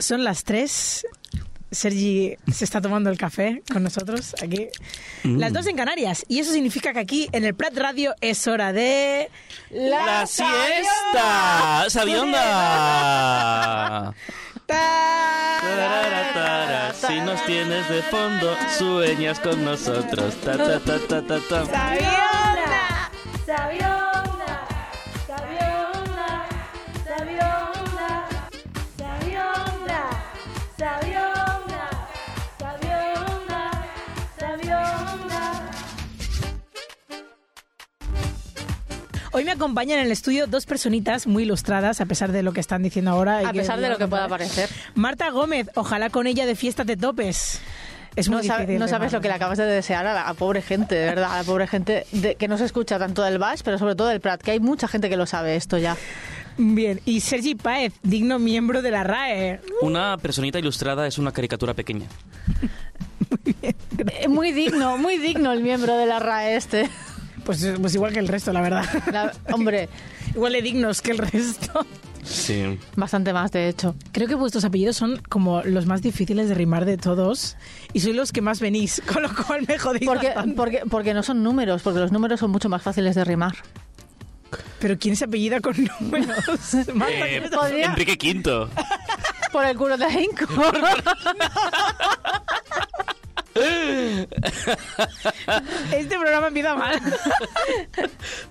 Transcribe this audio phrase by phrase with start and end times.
[0.00, 1.06] Son las 3.
[1.70, 4.66] Sergi se está tomando el café con nosotros aquí.
[5.22, 6.24] Las dos en Canarias.
[6.26, 9.30] Y eso significa que aquí en el Prat Radio es hora de.
[9.70, 11.84] ¡La siesta!
[11.88, 12.92] ¡Sabionda!
[17.06, 20.34] Si nos tienes de fondo, sueñas con nosotros.
[20.42, 20.90] ¡Sabionda!
[23.46, 23.99] Sabionda,
[39.40, 42.60] Hoy me acompañan en el estudio dos personitas muy ilustradas, a pesar de lo que
[42.60, 43.42] están diciendo ahora.
[43.42, 44.68] y A pesar de lo que pueda parecer.
[44.94, 47.58] Marta Gómez, ojalá con ella de fiesta te topes.
[48.16, 50.34] Es muy No, difícil no sabes lo que le acabas de desear a la a
[50.34, 53.38] pobre gente, de verdad, a la pobre gente de- que no se escucha tanto del
[53.38, 55.96] Bash, pero sobre todo del Prat, que hay mucha gente que lo sabe esto ya.
[56.58, 59.60] Bien, y Sergi Páez, digno miembro de la RAE.
[59.80, 62.04] Una personita ilustrada es una caricatura pequeña.
[64.22, 66.88] Eh, Muy digno, muy digno el miembro de la RAE este.
[67.50, 68.84] Pues, pues igual que el resto, la verdad.
[69.12, 69.88] La- hombre,
[70.36, 71.84] Igual de dignos que el resto.
[72.22, 72.78] Sí.
[72.94, 73.96] bastante más de hecho.
[74.12, 77.56] Creo que vuestros apellidos son como los más difíciles de rimar de todos
[77.92, 81.22] y sois los que más venís, con lo cual me jodéis Porque, porque, porque no
[81.24, 83.54] son números, porque los números son mucho más fáciles de rimar.
[84.78, 86.38] Pero ¿quién se apellida con números?
[86.94, 88.68] Marta, Eh, ¿quién está- podría- Enrique V.
[89.50, 90.46] Por el culo de Inco.
[95.92, 97.00] Este programa empieza mal.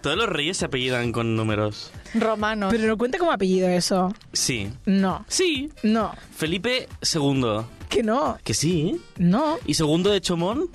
[0.01, 1.91] Todos los reyes se apellidan con números.
[2.13, 2.71] Romanos.
[2.71, 4.13] Pero no cuenta como apellido eso.
[4.33, 4.71] Sí.
[4.85, 5.71] No, Sí.
[5.83, 7.61] no, Felipe II.
[7.89, 9.01] que no, Que sí.
[9.17, 9.57] no.
[9.65, 10.69] ¿Y segundo de Chomón?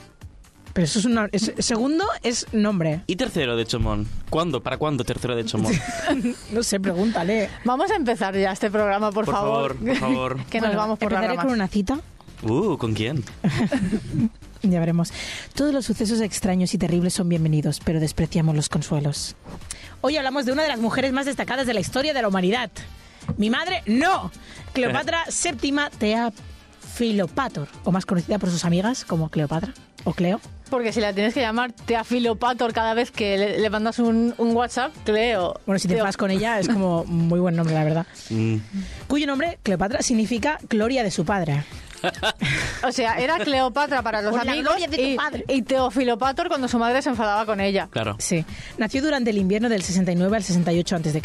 [0.73, 3.03] Pero eso es es- segundo es nombre.
[3.07, 4.09] ¿Y tercero de Chomón?
[4.29, 4.61] ¿Cuándo?
[4.61, 5.73] ¿Para cuándo tercero de Chomón?
[6.51, 7.49] No sé, pregúntale.
[7.65, 10.45] Vamos a empezar ya este programa, por, Por favor, por favor.
[10.51, 11.45] que nos Bueno, vamos por ramas.
[11.45, 12.01] con una cita.
[12.45, 13.25] Uh, ¿con quién?
[14.63, 15.13] Ya veremos.
[15.55, 19.37] Todos los sucesos extraños y terribles son bienvenidos, pero despreciamos los consuelos.
[20.01, 22.71] Hoy hablamos de una de las mujeres más destacadas de la historia de la humanidad.
[23.37, 24.31] Mi madre, no.
[24.73, 26.33] Cleopatra VII Tea
[26.95, 29.75] Filopator, o más conocida por sus amigas como Cleopatra
[30.05, 30.41] o Cleo.
[30.71, 34.57] Porque si la tienes que llamar Teafilopator cada vez que le, le mandas un, un
[34.57, 35.61] WhatsApp, Cleo.
[35.67, 38.07] Bueno, si te vas con ella es como muy buen nombre, la verdad.
[38.31, 38.57] Mm.
[39.09, 41.65] Cuyo nombre, Cleopatra, significa gloria de su padre.
[42.87, 45.45] O sea, era Cleopatra para los Por amigos gloria de tu y, padre.
[45.49, 47.89] y Teofilopator cuando su madre se enfadaba con ella.
[47.91, 48.17] Claro.
[48.19, 48.45] Sí.
[48.79, 51.23] Nació durante el invierno del 69 al 68 a.C.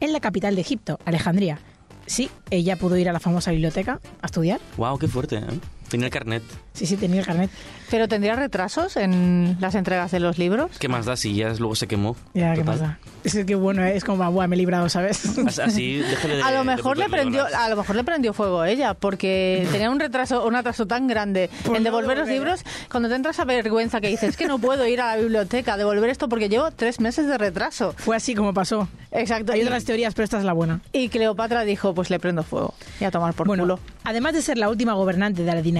[0.00, 1.58] en la capital de Egipto, Alejandría.
[2.06, 4.60] Sí, ella pudo ir a la famosa biblioteca a estudiar.
[4.76, 5.42] Wow, qué fuerte, ¿eh?
[5.88, 6.42] Tenía el carnet.
[6.72, 7.50] Sí, sí, tenía el carnet.
[7.90, 10.72] Pero tendría retrasos en las entregas de los libros.
[10.80, 12.16] ¿Qué más da si ya luego se quemó?
[12.34, 12.78] Ya, ¿qué Total.
[12.78, 12.98] pasa?
[13.22, 13.96] Es que bueno, ¿eh?
[13.96, 15.24] es como, buah, me he librado, ¿sabes?
[15.46, 17.54] As- Así, déjale de A lo mejor le prendió, horas.
[17.54, 21.48] a lo mejor le prendió fuego ella, porque tenía un retraso, un atraso tan grande
[21.64, 22.54] Por en no devolver los devolver.
[22.58, 25.22] libros, cuando te entras a vergüenza que dices "Es que no puedo ir a la
[25.22, 27.94] biblioteca a devolver esto porque llevo tres meses de retraso.
[27.96, 28.88] Fue así como pasó.
[29.12, 29.52] Exacto.
[29.52, 30.80] Hay Y- otras teorías, pero esta es la buena.
[30.92, 32.74] Y Cleopatra dijo, pues le prendo fuego.
[33.00, 33.78] Y a tomar por bueno, culo.
[34.04, 35.75] además de ser la última gobernante de la dinastía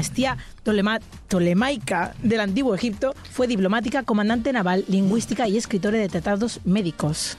[0.65, 7.37] Tolema- tolemaica del antiguo Egipto, fue diplomática, comandante naval, lingüística y escritora de tratados médicos.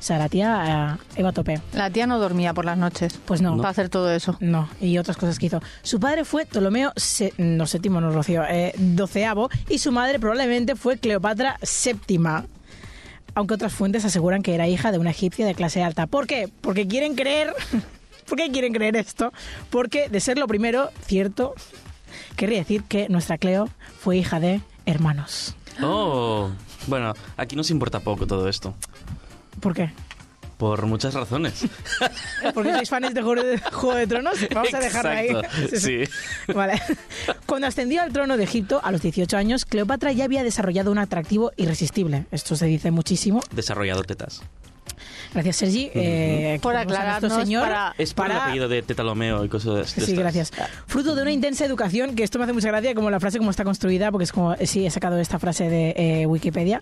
[0.00, 1.60] O sea, la tía eh, Eva Tope.
[1.74, 3.20] La tía no dormía por las noches.
[3.24, 3.56] Pues no.
[3.56, 4.36] Para hacer todo eso.
[4.40, 5.62] No, y otras cosas que hizo.
[5.82, 10.74] Su padre fue Ptolomeo, se- no séptimo, no Rocío, eh, doceavo, y su madre probablemente
[10.74, 12.46] fue Cleopatra séptima.
[13.34, 16.06] Aunque otras fuentes aseguran que era hija de una egipcia de clase alta.
[16.08, 16.48] ¿Por qué?
[16.60, 17.54] Porque quieren creer.
[18.28, 19.32] ¿Por qué quieren creer esto?
[19.70, 21.54] Porque de ser lo primero, cierto,
[22.36, 23.68] querría decir que nuestra Cleo
[24.00, 25.54] fue hija de hermanos.
[25.82, 26.50] Oh,
[26.86, 28.74] bueno, aquí nos importa poco todo esto.
[29.60, 29.92] ¿Por qué?
[30.62, 31.66] Por muchas razones.
[32.54, 34.38] ¿Porque sois fans de Juego de, Juego de Tronos?
[34.54, 35.28] Vamos a dejarlo ahí.
[35.76, 36.04] Sí.
[36.54, 36.80] Vale.
[37.46, 40.98] Cuando ascendió al trono de Egipto a los 18 años, Cleopatra ya había desarrollado un
[40.98, 42.26] atractivo irresistible.
[42.30, 43.40] Esto se dice muchísimo.
[43.50, 44.42] Desarrollado tetas.
[45.32, 45.90] Gracias, Sergi.
[45.94, 50.00] Eh, Por aclararnos, señor para- Es por el apellido de Tetalomeo y cosas de, Sí,
[50.12, 50.18] estas.
[50.18, 50.52] gracias.
[50.86, 53.50] Fruto de una intensa educación, que esto me hace mucha gracia, como la frase como
[53.50, 56.80] está construida, porque es como, eh, sí, he sacado esta frase de eh, Wikipedia,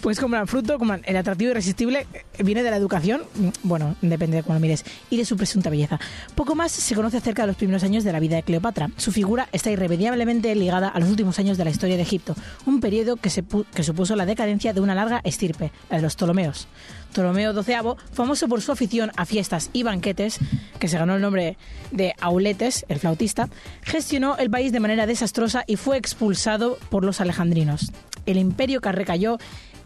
[0.00, 3.96] pues como el fruto, como el atractivo irresistible, eh, viene de la educación, mm, bueno,
[4.02, 5.98] depende de cómo lo mires, y de su presunta belleza.
[6.34, 8.90] Poco más se conoce acerca de los primeros años de la vida de Cleopatra.
[8.96, 12.34] Su figura está irremediablemente ligada a los últimos años de la historia de Egipto,
[12.66, 16.02] un periodo que, se pu- que supuso la decadencia de una larga estirpe, la de
[16.02, 16.66] los Ptolomeos.
[17.12, 20.38] Ptolomeo XII, famoso por su afición a fiestas y banquetes,
[20.78, 21.56] que se ganó el nombre
[21.90, 23.48] de Auletes, el flautista,
[23.82, 27.92] gestionó el país de manera desastrosa y fue expulsado por los alejandrinos.
[28.26, 29.38] El imperio que recayó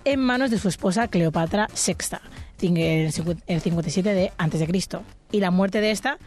[0.04, 2.18] en manos de su esposa Cleopatra VI,
[2.68, 5.02] en el cincu- el 57 de Cristo.
[5.32, 6.18] Y la muerte de esta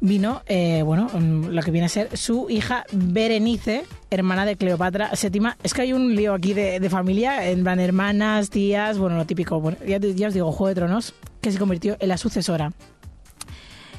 [0.00, 5.10] vino, eh, bueno, mm, lo que viene a ser su hija Berenice, hermana de Cleopatra
[5.20, 5.40] VII.
[5.62, 9.26] Es que hay un lío aquí de, de familia, en plan hermanas, tías, bueno, lo
[9.26, 12.72] típico, bueno, ya, ya os digo, Juego de Tronos, que se convirtió en la sucesora.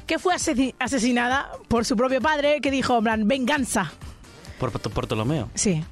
[0.06, 3.92] Que fue asesi- asesinada por su propio padre, que dijo, en plan, venganza.
[4.58, 5.48] Por, por Ptolomeo.
[5.54, 5.84] Sí.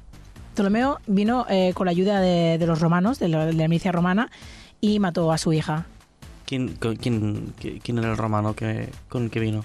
[0.55, 3.91] Ptolomeo vino eh, con la ayuda de, de los romanos, de la, de la milicia
[3.93, 4.29] romana,
[4.81, 5.85] y mató a su hija.
[6.45, 9.63] ¿Quién, con- quién, qui- quién era el romano que, con el que vino?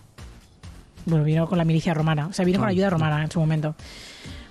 [1.06, 2.70] Bueno, vino con la milicia romana, o sea, vino con Ah.
[2.70, 3.74] ayuda romana en su momento.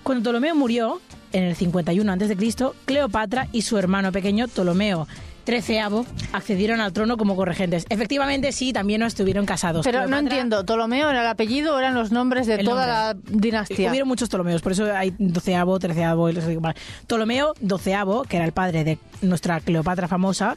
[0.02, 1.00] Cuando Ptolomeo murió,
[1.32, 2.36] en el 51 a.C.,
[2.84, 5.08] Cleopatra y su hermano pequeño, Ptolomeo
[5.46, 7.84] XIII, accedieron al trono como corregentes.
[7.88, 9.84] Efectivamente, sí, también no estuvieron casados.
[9.84, 13.32] Pero no entiendo, ¿Ptolomeo era el apellido o eran los nombres de toda nombre.
[13.32, 13.88] la dinastía?
[13.90, 16.28] Hubieron muchos Ptolomeos, por eso hay doceavo, treceavo.
[16.30, 16.76] y los- vale.
[17.06, 20.56] Ptolomeo doceavo, que era el padre de nuestra Cleopatra famosa,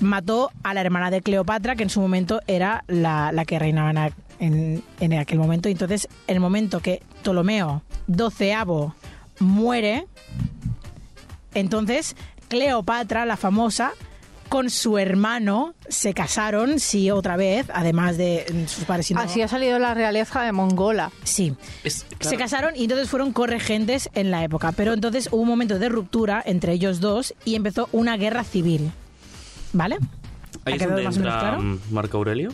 [0.00, 3.90] mató a la hermana de Cleopatra, que en su momento era la, la que reinaba
[3.90, 5.68] en, en- en aquel momento.
[5.68, 8.94] Y entonces, en el momento que Ptolomeo doceavo
[9.40, 10.06] muere,
[11.54, 12.16] entonces
[12.48, 13.92] Cleopatra, la famosa,
[14.48, 19.06] con su hermano se casaron, sí, otra vez, además de mm, sus padres.
[19.06, 21.10] sino- Así ha salido la realeza de Mongola.
[21.24, 21.56] Sí.
[21.82, 24.70] Es- Se casaron y entonces fueron corregentes en la época.
[24.70, 28.92] Pero entonces hubo un momento de ruptura entre ellos dos y empezó una guerra civil.
[29.72, 29.96] ¿Vale?
[30.64, 31.62] Ahí ¿Ha es quedado donde más o menos entra claro?
[31.62, 32.50] mm, Marco Aurelio.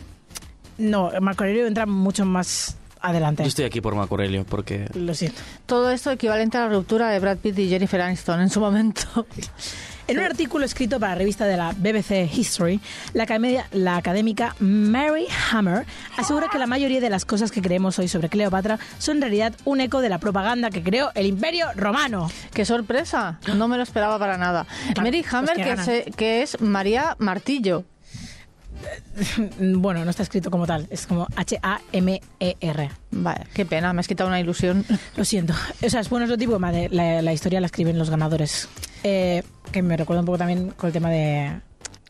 [0.77, 3.43] No, Marco Aurelio entra mucho más adelante.
[3.43, 5.39] Yo estoy aquí por Marco Aurelio porque Lo siento.
[5.65, 9.25] Todo esto equivalente a la ruptura de Brad Pitt y Jennifer Aniston en su momento.
[10.05, 12.81] En un artículo escrito para la revista de la BBC History,
[13.13, 15.85] la, academia- la académica Mary Hammer
[16.17, 19.53] asegura que la mayoría de las cosas que creemos hoy sobre Cleopatra son en realidad
[19.63, 22.29] un eco de la propaganda que creó el Imperio Romano.
[22.53, 23.39] ¡Qué sorpresa!
[23.55, 24.67] No me lo esperaba para nada.
[24.93, 27.85] Claro, Mary Hammer, que es María Martillo.
[29.59, 32.89] Bueno, no está escrito como tal, es como H-A-M-E-R.
[33.11, 34.85] Vale, qué pena, me has quitado una ilusión.
[35.17, 35.53] Lo siento.
[35.83, 38.67] O sea, es bueno, es lo tipo, la, la historia la escriben los ganadores.
[39.03, 41.59] Eh, que me recuerda un poco también con el tema de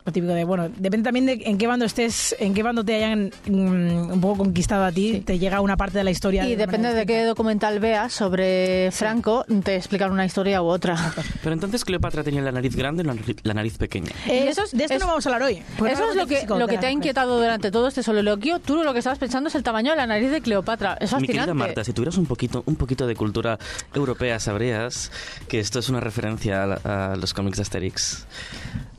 [0.06, 2.94] lo típico de, bueno, depende también de en qué bando estés, en qué bando te
[2.96, 6.44] hayan mm, un poco conquistado a ti, te llega una parte de la historia.
[6.46, 11.14] Y de depende de qué documental veas sobre Franco, te explican una historia u otra.
[11.42, 14.10] Pero entonces Cleopatra tenía la nariz grande o la nariz, la nariz pequeña.
[14.28, 15.62] Eh, eso es- de esto es- no vamos a hablar hoy.
[15.78, 18.58] porque Eso no es lo que, lo que te ha inquietado durante todo este soliloquio.
[18.58, 20.94] Tú lo que estabas pensando es el tamaño de la nariz de Cleopatra.
[21.00, 21.32] Es Mi fascinante.
[21.32, 23.58] querida Marta, si tuvieras un poquito, un poquito de cultura
[23.94, 25.10] europea, sabrías
[25.48, 28.26] que esto es una referencia a, la- a los cómics de Asterix.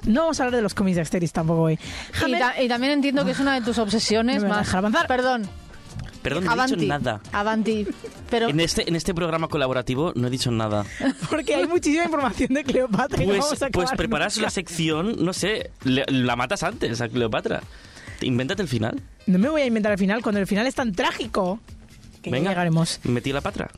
[0.06, 1.80] No vamos a hablar de los cómics de Asterix tampoco hoy.
[2.28, 4.60] y, ta- y también entiendo que es una de tus obsesiones No más.
[4.60, 5.08] dejar avanzar.
[5.08, 5.48] Perdón.
[6.22, 6.76] Perdón, no he Avanti.
[6.76, 7.22] dicho nada.
[7.32, 7.88] Avanti.
[8.32, 10.84] Pero En este, en este programa colaborativo no he dicho nada.
[11.30, 14.48] porque hay muchísima información de Cleopatra y no Pues, vamos a pues preparas nunca.
[14.48, 17.62] la sección, no sé, le- la matas antes a Cleopatra.
[18.22, 19.00] Invéntate el final.
[19.28, 21.60] No me voy a inventar el final cuando el final es tan trágico.
[22.24, 23.00] Que Venga, llegaremos.
[23.04, 23.70] metí la patra.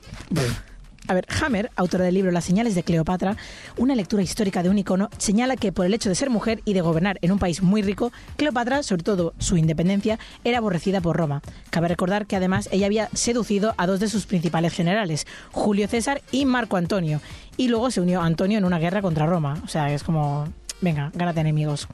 [1.09, 3.37] A ver, Hammer, autor del libro Las señales de Cleopatra,
[3.77, 6.73] una lectura histórica de un icono, señala que por el hecho de ser mujer y
[6.73, 11.15] de gobernar en un país muy rico, Cleopatra, sobre todo su independencia, era aborrecida por
[11.15, 11.41] Roma.
[11.69, 16.21] Cabe recordar que además ella había seducido a dos de sus principales generales, Julio César
[16.31, 17.21] y Marco Antonio,
[17.55, 19.61] y luego se unió a Antonio en una guerra contra Roma.
[19.63, 20.49] O sea, es como,
[20.81, 21.87] venga, gánate enemigos.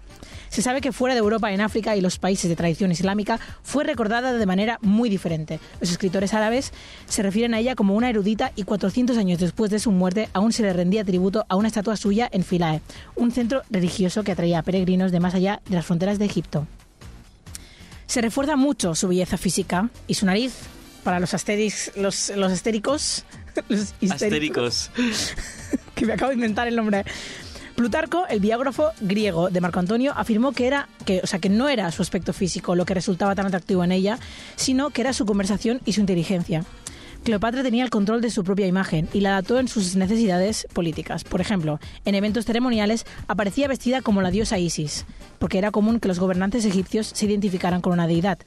[0.53, 3.83] Se sabe que fuera de Europa, en África y los países de tradición islámica, fue
[3.83, 5.59] recordada de manera muy diferente.
[5.81, 6.71] Los escritores árabes
[7.07, 10.53] se refieren a ella como una erudita y 400 años después de su muerte aún
[10.53, 12.81] se le rendía tributo a una estatua suya en Philae,
[13.15, 16.67] un centro religioso que atraía a peregrinos de más allá de las fronteras de Egipto.
[18.05, 20.53] Se refuerza mucho su belleza física y su nariz
[21.03, 23.25] para los asterix, los, los astéricos,
[23.69, 24.91] los histéricos, Astéricos.
[25.95, 27.05] que me acabo de inventar el nombre.
[27.83, 31.67] Plutarco, el biógrafo griego de Marco Antonio, afirmó que era que, o sea, que no
[31.67, 34.19] era su aspecto físico lo que resultaba tan atractivo en ella,
[34.55, 36.63] sino que era su conversación y su inteligencia.
[37.25, 41.25] Cleopatra tenía el control de su propia imagen y la adaptó en sus necesidades políticas.
[41.25, 45.05] Por ejemplo, en eventos ceremoniales aparecía vestida como la diosa Isis,
[45.37, 48.39] porque era común que los gobernantes egipcios se identificaran con una deidad.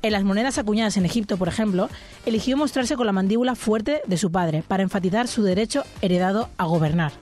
[0.00, 1.90] En las monedas acuñadas en Egipto, por ejemplo,
[2.24, 6.64] eligió mostrarse con la mandíbula fuerte de su padre para enfatizar su derecho heredado a
[6.64, 7.12] gobernar.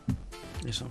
[0.64, 0.86] Eso.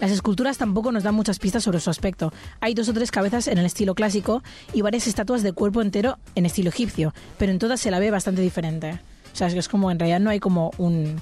[0.00, 2.32] Las esculturas tampoco nos dan muchas pistas sobre su aspecto.
[2.60, 6.18] Hay dos o tres cabezas en el estilo clásico y varias estatuas de cuerpo entero
[6.34, 9.00] en estilo egipcio, pero en todas se la ve bastante diferente.
[9.32, 11.20] O sea, es que es como en realidad no hay como un,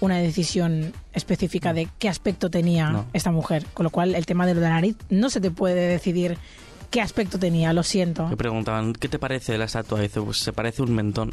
[0.00, 3.06] una decisión específica de qué aspecto tenía No.
[3.12, 5.50] esta mujer, con lo cual el tema de lo de la nariz no se te
[5.50, 6.38] puede decidir
[6.90, 8.26] qué aspecto tenía, lo siento.
[8.28, 9.98] Me preguntaban, ¿qué te parece la estatua?
[9.98, 11.32] Y dice, pues se parece un mentón.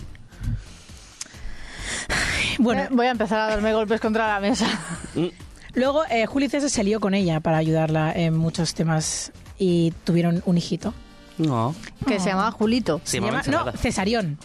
[2.60, 4.68] Bueno, Eh, voy a empezar a darme golpes contra la mesa.
[5.78, 10.42] Luego eh, Julio César se lió con ella para ayudarla en muchos temas y tuvieron
[10.48, 10.92] un hijito.
[11.38, 11.76] No.
[12.08, 13.00] Que se llamaba Julito.
[13.04, 13.72] Se Se llama, no.
[13.74, 14.40] Cesarión,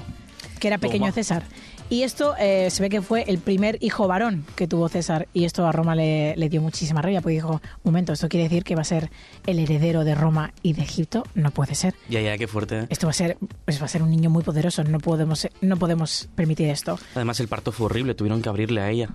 [0.61, 1.13] que era pequeño Toma.
[1.13, 1.45] César.
[1.89, 5.27] Y esto eh, se ve que fue el primer hijo varón que tuvo César.
[5.33, 8.45] Y esto a Roma le, le dio muchísima rabia, porque dijo, un momento, ¿esto quiere
[8.45, 9.11] decir que va a ser
[9.47, 11.25] el heredero de Roma y de Egipto?
[11.35, 11.95] No puede ser.
[12.11, 12.87] Ya, ya, qué fuerte.
[12.91, 14.85] Esto va a ser, pues va a ser un niño muy poderoso.
[14.85, 16.99] No podemos, no podemos permitir esto.
[17.15, 19.09] Además, el parto fue horrible, tuvieron que abrirle a ella.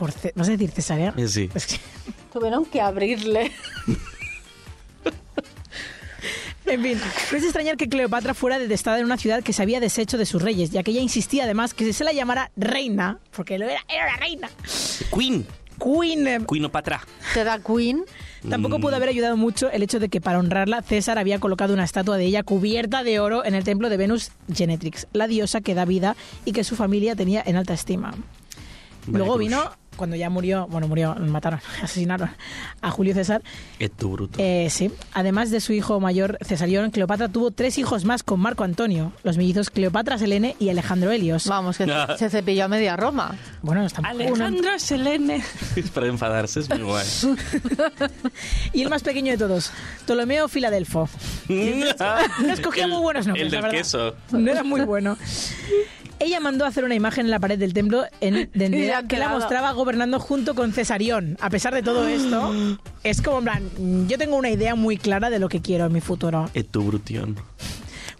[0.00, 1.14] Por ce- ¿Vas a decir cesárea?
[1.28, 1.50] Sí.
[1.54, 1.76] Es que-
[2.32, 3.52] Tuvieron que abrirle.
[6.66, 6.98] En fin,
[7.32, 10.24] no es extrañar que Cleopatra fuera detestada en una ciudad que se había deshecho de
[10.24, 13.80] sus reyes, ya que ella insistía además que se la llamara reina, porque lo era,
[13.88, 14.48] era la reina.
[15.12, 15.44] Queen.
[15.82, 16.26] Queen.
[16.28, 17.00] eh, Queen Opatra.
[17.34, 18.04] Te da Queen.
[18.48, 18.82] Tampoco Mm.
[18.82, 22.16] pudo haber ayudado mucho el hecho de que para honrarla César había colocado una estatua
[22.16, 25.84] de ella cubierta de oro en el templo de Venus Genetrix, la diosa que da
[25.84, 26.14] vida
[26.44, 28.12] y que su familia tenía en alta estima.
[29.06, 32.30] Vale, Luego vino, cuando ya murió, bueno, murió, mataron, asesinaron
[32.80, 33.42] a Julio César.
[33.78, 34.38] Et tu bruto.
[34.40, 38.64] Eh, sí, además de su hijo mayor Cesarión, Cleopatra tuvo tres hijos más con Marco
[38.64, 41.46] Antonio, los mellizos Cleopatra Selene y Alejandro Helios.
[41.46, 42.16] Vamos, que Ah.
[42.18, 43.36] se cepilló a media Roma.
[43.60, 45.42] Bueno, está Alejandro Selene.
[45.76, 47.06] Es para enfadarse, es muy guay.
[48.72, 49.70] Y el más pequeño de todos,
[50.06, 51.08] Ptolomeo Filadelfo.
[51.48, 53.78] Escogía muy buenos nombres, El la del verdad.
[53.78, 54.14] queso.
[54.32, 55.18] No era muy bueno.
[56.20, 59.30] Ella mandó a hacer una imagen en la pared del templo en, de que la
[59.30, 61.38] mostraba gobernando junto con Cesarión.
[61.40, 62.52] A pesar de todo esto,
[63.02, 65.92] es como en plan, yo tengo una idea muy clara de lo que quiero en
[65.92, 66.50] mi futuro.
[66.54, 67.36] Et tu brution.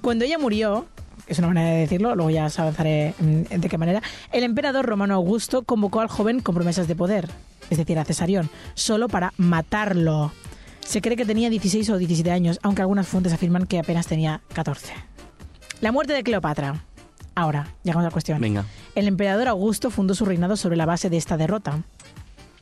[0.00, 0.87] Cuando ella murió,
[1.26, 4.02] es una manera de decirlo, luego ya os avanzaré mm, de qué manera,
[4.33, 7.28] el emperador romano Augusto convocó al joven con promesas de poder,
[7.69, 10.33] es decir, a Cesarión, solo para matarlo.
[10.80, 14.40] Se cree que tenía 16 o 17 años, aunque algunas fuentes afirman que apenas tenía
[14.54, 14.95] 14.
[15.83, 16.85] La muerte de Cleopatra.
[17.40, 18.38] Ahora, llegamos a la cuestión.
[18.38, 18.66] Venga.
[18.94, 21.82] El emperador Augusto fundó su reinado sobre la base de esta derrota.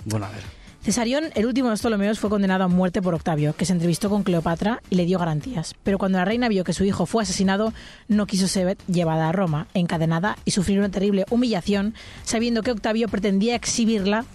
[0.04, 0.42] Bueno, a ver.
[0.84, 4.08] Cesarión, el último de los Ptolomeos, fue condenado a muerte por Octavio, que se entrevistó
[4.08, 5.74] con Cleopatra y le dio garantías.
[5.82, 7.72] Pero cuando la reina vio que su hijo fue asesinado,
[8.06, 13.08] no quiso ser llevada a Roma, encadenada y sufrir una terrible humillación, sabiendo que Octavio
[13.08, 14.26] pretendía exhibirla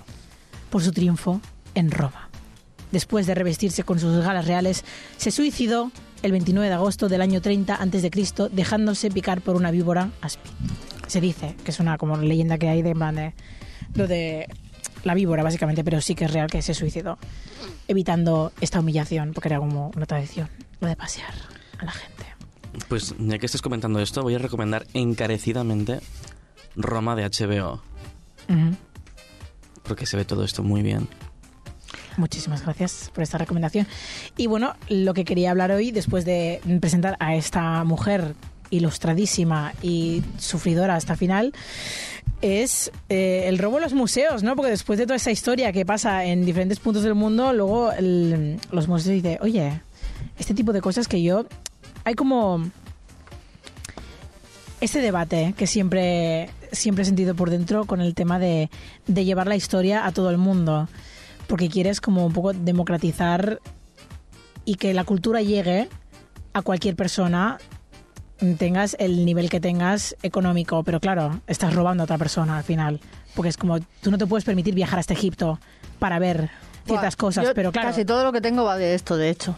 [0.70, 1.40] por su triunfo
[1.74, 2.28] en Roma.
[2.92, 4.84] Después de revestirse con sus galas reales,
[5.16, 5.90] se suicidó
[6.24, 10.50] el 29 de agosto del año 30 a.C., dejándose picar por una víbora aspi.
[11.08, 13.34] Se dice, que es una como leyenda que hay de,
[13.94, 14.48] lo de
[15.04, 17.20] la víbora, básicamente, pero sí que es real que se suicidó,
[17.88, 20.50] evitando esta humillación, porque era como una tradición,
[20.80, 21.34] lo de pasear
[21.78, 22.24] a la gente.
[22.88, 26.00] Pues ya que estás comentando esto, voy a recomendar encarecidamente
[26.76, 27.82] Roma de HBO.
[29.84, 31.08] Porque se ve todo esto muy bien.
[32.18, 33.88] Muchísimas gracias por esta recomendación.
[34.38, 38.36] Y bueno, lo que quería hablar hoy, después de presentar a esta mujer
[38.70, 41.54] ilustradísima y sufridora hasta final,
[42.42, 44.56] es eh, el robo a los museos, ¿no?
[44.56, 48.60] Porque después de toda esta historia que pasa en diferentes puntos del mundo, luego el-
[48.72, 49.82] los museos dicen, oye,
[50.38, 51.46] este tipo de cosas que yo...
[52.06, 52.70] Hay como
[54.82, 58.70] este debate que siempre, siempre he sentido por dentro con el tema de,
[59.08, 60.90] de llevar la historia a todo el mundo,
[61.48, 63.60] porque quieres como un poco democratizar
[64.66, 65.90] y que la cultura llegue
[66.54, 67.58] a cualquier persona,
[68.58, 73.00] tengas el nivel que tengas económico, pero claro, estás robando a otra persona al final,
[73.36, 75.60] porque es como tú no te puedes permitir viajar hasta Egipto
[76.00, 76.50] para ver
[76.86, 79.56] ciertas Buah, cosas, pero claro, Casi todo lo que tengo va de esto, de hecho.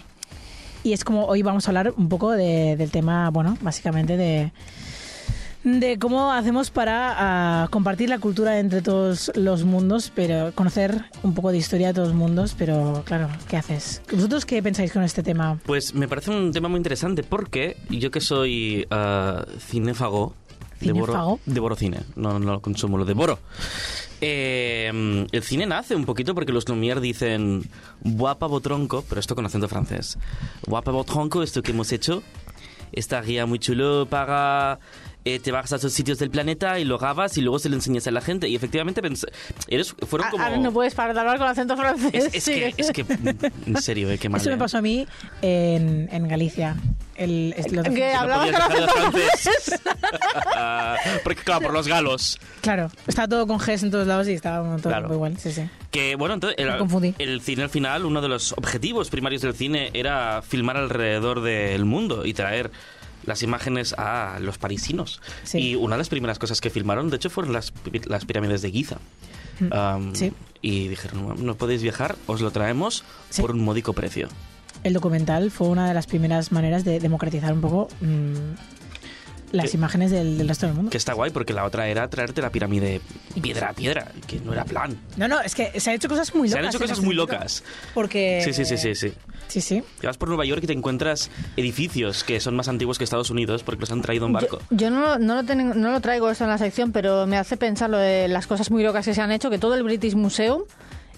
[0.84, 4.51] y es como hoy vamos a hablar un poco de- del tema, bueno, básicamente de,
[5.65, 11.34] de cómo hacemos para ah, compartir la cultura entre todos los mundos, pero conocer un
[11.34, 14.01] poco de historia de todos los mundos, pero claro, ¿qué haces?
[14.12, 15.60] ¿Vosotros qué pensáis con este tema?
[15.65, 20.36] Pues me parece un tema muy interesante porque yo que soy ah, cinéfago,
[20.79, 21.01] ¿Cinéfago?
[21.07, 23.39] devoro, devoro cine, no, no lo consumo, lo devoro.
[24.22, 27.67] Eh, el cine nace un poquito porque los Lumière dicen
[28.01, 30.19] guapa botronco, pero esto con acento francés.
[30.67, 32.22] Guapa botronco, esto que hemos hecho,
[32.91, 34.79] esta guía muy chulo para...
[35.25, 37.75] eh, te vas a esos sitios del planeta y lo grabas y luego se lo
[37.75, 38.48] enseñas a la gente.
[38.48, 39.25] Y efectivamente pens-
[39.67, 40.44] eres, fueron Ah, como...
[40.44, 42.12] Ahora no puedes parar de hablar con acento francés.
[42.13, 43.05] es, es que, es que,
[43.65, 44.39] en serio, eh, qué mal.
[44.39, 44.60] Eso me eh.
[44.60, 45.05] pasó a mí
[45.41, 46.75] en, en Galicia.
[47.15, 49.82] El, es- lo de- Que hablabas con acento francés.
[51.24, 52.39] Porque claro, por los galos.
[52.62, 55.13] Claro, estaba todo con Gs en todos lados y estaba todo Claro.
[55.13, 55.63] igual, sí, sí.
[55.91, 57.15] Que bueno, entonces Me el, confundí.
[57.20, 61.86] el cine al final, uno de los objetivos primarios del cine era filmar alrededor del
[61.86, 62.70] mundo y traer
[63.25, 65.22] las imágenes a los parisinos.
[65.44, 65.58] Sí.
[65.60, 67.74] Y una de las primeras cosas que filmaron, de hecho, fueron las,
[68.05, 68.98] las pirámides de Giza.
[69.62, 70.15] Um, Mm.
[70.15, 70.34] sí.
[70.62, 73.41] Y dijeron, "No- podéis viajar, os lo traemos Sí.
[73.41, 74.27] por un módico precio.
[74.84, 78.36] El documental fue una de las primeras maneras de democratizar un poco mm,
[79.52, 80.92] las Que- imágenes del, del resto del mundo.
[80.92, 83.02] Que está guay, porque la otra era traerte la pirámide
[83.42, 84.98] piedra a piedra, que no era plan.
[85.18, 86.66] No, no, es que se han hecho cosas muy Se locas.
[86.66, 87.64] han hecho cosas muy locas.
[87.94, 88.42] Porque...
[88.44, 89.14] Sí, sí, sí, sí, sí.
[89.48, 89.84] Sí, sí.
[90.02, 93.30] Te vas por Nueva York y te encuentras edificios que son más antiguos que Estados
[93.30, 94.60] Unidos porque los han traído en barco.
[94.72, 97.38] Yo, yo no, no, lo ten- no lo traigo esto en la sección, pero me
[97.38, 99.84] hace pensar lo de las cosas muy locas que se han hecho, que todo el
[99.84, 100.64] British Museum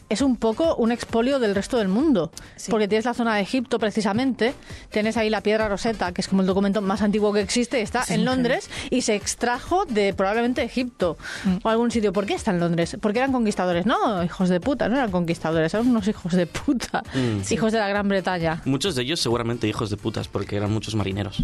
[0.10, 2.32] es un poco un expolio del resto del mundo.
[2.56, 2.72] Sí.
[2.72, 4.54] Porque tienes la zona de Egipto, precisamente,
[4.90, 8.04] tienes ahí la piedra Rosetta, que es como el documento más antiguo que existe, está
[8.04, 8.26] Sí, en.
[8.26, 11.58] Londres y se extrajo de probablemente Egipto Mm.
[11.64, 12.14] o algún sitio.
[12.14, 12.98] ¿Por qué está en Londres?
[13.02, 13.86] Porque eran conquistadores.
[13.86, 17.04] No, hijos de puta, no eran conquistadores, eran unos hijos de puta.
[17.14, 17.42] Mm.
[17.54, 18.62] Hijos de la Gran Bretaña.
[18.66, 21.44] Muchos de ellos seguramente hijos de putas porque eran muchos marineros.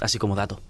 [0.00, 0.60] Así como dato.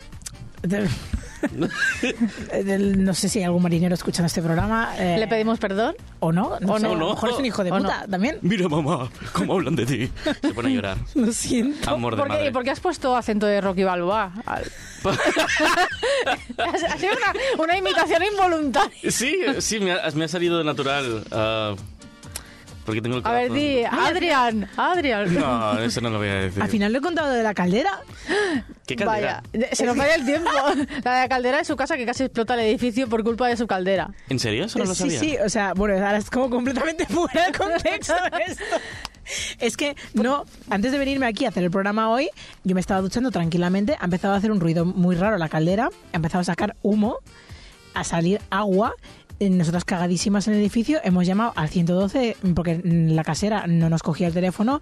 [2.99, 4.95] No sé si hay algún marinero escuchando este programa.
[4.99, 5.95] eh, ¿Le pedimos perdón?
[6.21, 6.59] ¿O no?
[6.61, 7.11] No o sé, no, a lo no.
[7.11, 7.79] mejor es un hijo de no.
[7.79, 8.39] puta también.
[8.43, 10.11] Mira mamá, cómo hablan de ti.
[10.43, 10.97] Se pone a llorar.
[11.15, 11.91] Lo siento.
[11.91, 12.49] Amor de ¿Por qué, madre.
[12.49, 14.33] ¿Y por qué has puesto acento de Rocky Balboa?
[14.47, 14.65] Al-
[15.05, 19.11] ha ha sido una, una imitación involuntaria.
[19.11, 21.25] Sí, sí, me ha, me ha salido natural.
[21.31, 21.75] ah,
[22.89, 25.35] porque tengo el A ver, di, Adrián, Adrián.
[25.35, 26.63] No, eso no lo voy a decir.
[26.63, 28.01] Al final lo he contado de la caldera.
[28.87, 29.43] ¿Qué caldera?
[29.53, 30.49] Vaya, se nos vaya el tiempo.
[31.05, 33.59] La de la caldera de su casa que casi explota el edificio por culpa de
[33.59, 34.11] su caldera.
[34.31, 34.65] ¿En serio?
[34.65, 35.21] Eso no lo sí, sabía.
[35.21, 38.15] sí, o sea, bueno, ahora es como completamente fuera de contexto
[38.47, 38.65] esto.
[39.59, 42.31] Es que no, antes de venirme aquí a hacer el programa hoy,
[42.65, 45.91] yo me estaba duchando tranquilamente, ha empezado a hacer un ruido muy raro la caldera,
[46.15, 47.19] ha empezado a sacar humo,
[47.93, 48.95] a salir agua.
[49.41, 53.89] Eh, Nosotras cagadísimas en el edificio hemos llamado al 112 porque mm, la casera no
[53.89, 54.81] nos cogía el teléfono,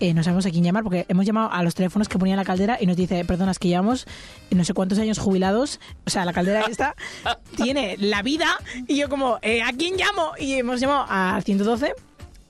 [0.00, 2.44] eh, no sabemos a quién llamar porque hemos llamado a los teléfonos que ponía la
[2.44, 4.06] caldera y nos dice, perdona, es que llevamos
[4.50, 6.94] no sé cuántos años jubilados, o sea, la caldera esta
[7.56, 8.46] tiene la vida
[8.86, 10.32] y yo como, eh, ¿a quién llamo?
[10.38, 11.94] Y hemos llamado al 112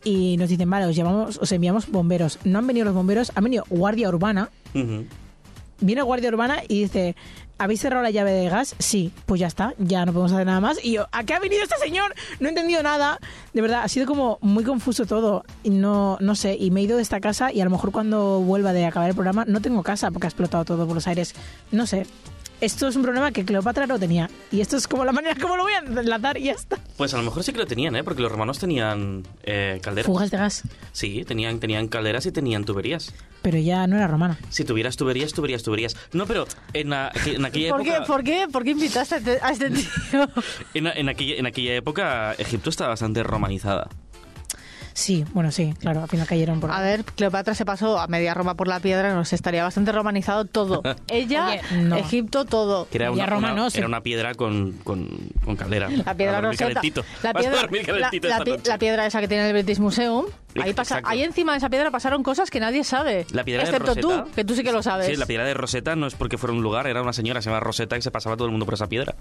[0.05, 2.39] y nos dicen, vale, os, llamamos, os enviamos bomberos.
[2.45, 4.51] No han venido los bomberos, ha venido guardia urbana
[5.81, 7.17] viene Guardia Urbana y dice,
[7.59, 8.75] ¿habéis cerrado la llave de gas?
[8.79, 10.79] Sí, pues ya está, ya no podemos hacer nada más.
[10.83, 12.15] Y yo, ¿a qué ha venido este señor?
[12.41, 13.19] No he entendido nada.
[13.53, 15.45] De verdad, ha sido como muy confuso todo.
[15.65, 18.41] No, no sé, y me he ido de esta casa y a lo mejor cuando
[18.41, 21.35] vuelva de acabar el programa no tengo casa porque ha explotado todo por los aires.
[21.71, 22.07] No sé.
[22.61, 24.31] Esto es un problema que Cleopatra no tenía.
[24.51, 26.79] Y esto es como la manera como lo voy a enlazar y ya está.
[26.97, 28.03] Pues a lo mejor sí que lo tenían, ¿eh?
[28.03, 30.07] Porque los romanos tenían eh, calderas.
[30.07, 30.63] Fugas de gas.
[30.93, 33.13] Sí, tenían, tenían calderas y tenían tuberías.
[33.43, 34.39] Pero ya no era romana.
[34.49, 35.97] Si tuvieras tuberías, tuberías, tuberías.
[36.13, 38.07] No, pero en, la- en aquella ¿Por qué, época...
[38.07, 39.71] por, qué, ¿Por qué invitaste a este- a este
[40.11, 40.29] tío?
[40.75, 43.89] En, en aquella, en aquella época Egipto estaba bastante romanizada.
[44.99, 46.71] Sí, bueno, sí, claro, al final cayeron por...
[46.71, 50.47] A ver, Cleopatra se pasó a media Roma por la piedra, nos estaría bastante romanizado
[50.47, 50.81] todo.
[51.09, 51.97] Ella, Oye, no.
[51.97, 52.89] Egipto, todo.
[52.91, 53.77] Que era Media una, Roma una- no, sí.
[53.77, 55.07] era una piedra con, con,
[55.45, 55.91] con caldera.
[55.91, 56.81] La piedra roseta.
[57.23, 60.25] La piedra, la, la pi- la piedra esa que tiene el British Museum.
[60.59, 63.27] Ahí, pasa, ahí encima de esa piedra pasaron cosas que nadie sabe.
[63.33, 64.25] La piedra de excepto Rosetta.
[64.25, 65.09] tú, que tú sí que lo sabes.
[65.09, 67.51] Sí, la piedra de Rosetta no es porque fuera un lugar, era una señora, se
[67.51, 69.15] llama Rosetta y se pasaba todo el mundo por esa piedra.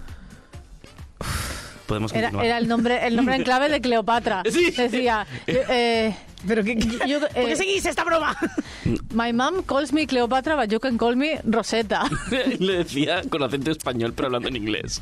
[1.86, 2.46] Podemos Era, continuar.
[2.46, 4.44] era el nombre el nombre en clave de Cleopatra.
[4.52, 4.72] Sí.
[4.72, 6.16] Decía, eh,
[6.48, 6.76] ¿Pero qué,
[7.08, 8.38] yo, ¿Por qué eh, seguís esta broma?
[9.14, 12.04] My mom calls me Cleopatra, but you can call me Rosetta.
[12.60, 15.02] Le decía con acento español, pero hablando en inglés.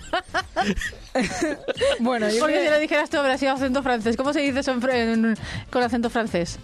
[2.00, 4.16] bueno, yo Porque creo- si lo dijeras tú, habría sido acento francés.
[4.16, 5.38] ¿Cómo se dice eso en en-
[5.70, 6.60] con acento francés?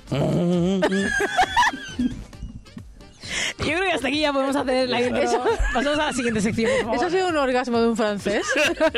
[3.59, 5.21] Yo creo que hasta aquí ya podemos hacer la intro.
[5.21, 6.95] Eso- Pasamos a la siguiente sección, por favor.
[6.95, 8.45] ¿Eso ha sido un orgasmo de un francés?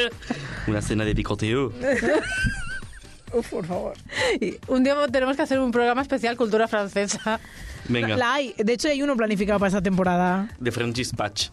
[0.68, 1.72] Una cena de picoteo.
[3.34, 3.94] Uf, por favor.
[4.42, 7.40] Y un día tenemos que hacer un programa especial cultura francesa.
[7.88, 8.54] Venga, La hay.
[8.58, 10.50] De hecho, hay uno planificado para esta temporada.
[10.62, 11.48] The French Dispatch.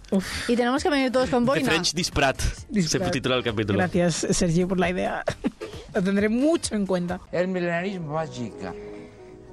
[0.48, 1.66] Y tenemos que venir todos con The boina.
[1.70, 2.40] French Disprat.
[2.40, 3.78] Se titula el capítulo.
[3.78, 5.24] Gracias, Sergi, por la idea.
[5.94, 7.20] Lo tendré mucho en cuenta.
[7.32, 8.74] El milenarismo va a llegar.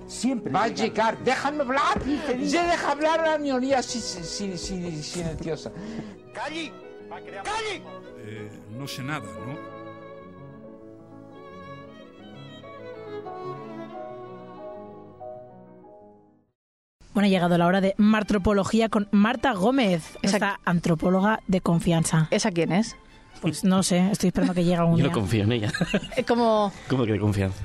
[0.08, 0.52] Siempre.
[0.52, 1.18] Va a llegar.
[1.24, 2.02] Déjame hablar.
[2.04, 5.72] Se deja hablar a la minoría si- si- si- si- silenciosa.
[6.34, 6.72] ¡Calle!
[7.44, 7.82] ¡Calle!
[8.20, 9.76] Eh, no sé nada, ¿no?
[17.14, 22.28] Bueno, ha llegado la hora de Martropología con Marta Gómez, Esa- esta antropóloga de confianza.
[22.32, 22.98] ¿Esa quién es?
[23.42, 25.08] Pues no sé, estoy esperando que llegue algún Yo día.
[25.08, 25.72] no confío en ella.
[26.28, 26.74] Como...
[26.90, 27.64] ¿Cómo que de confianza?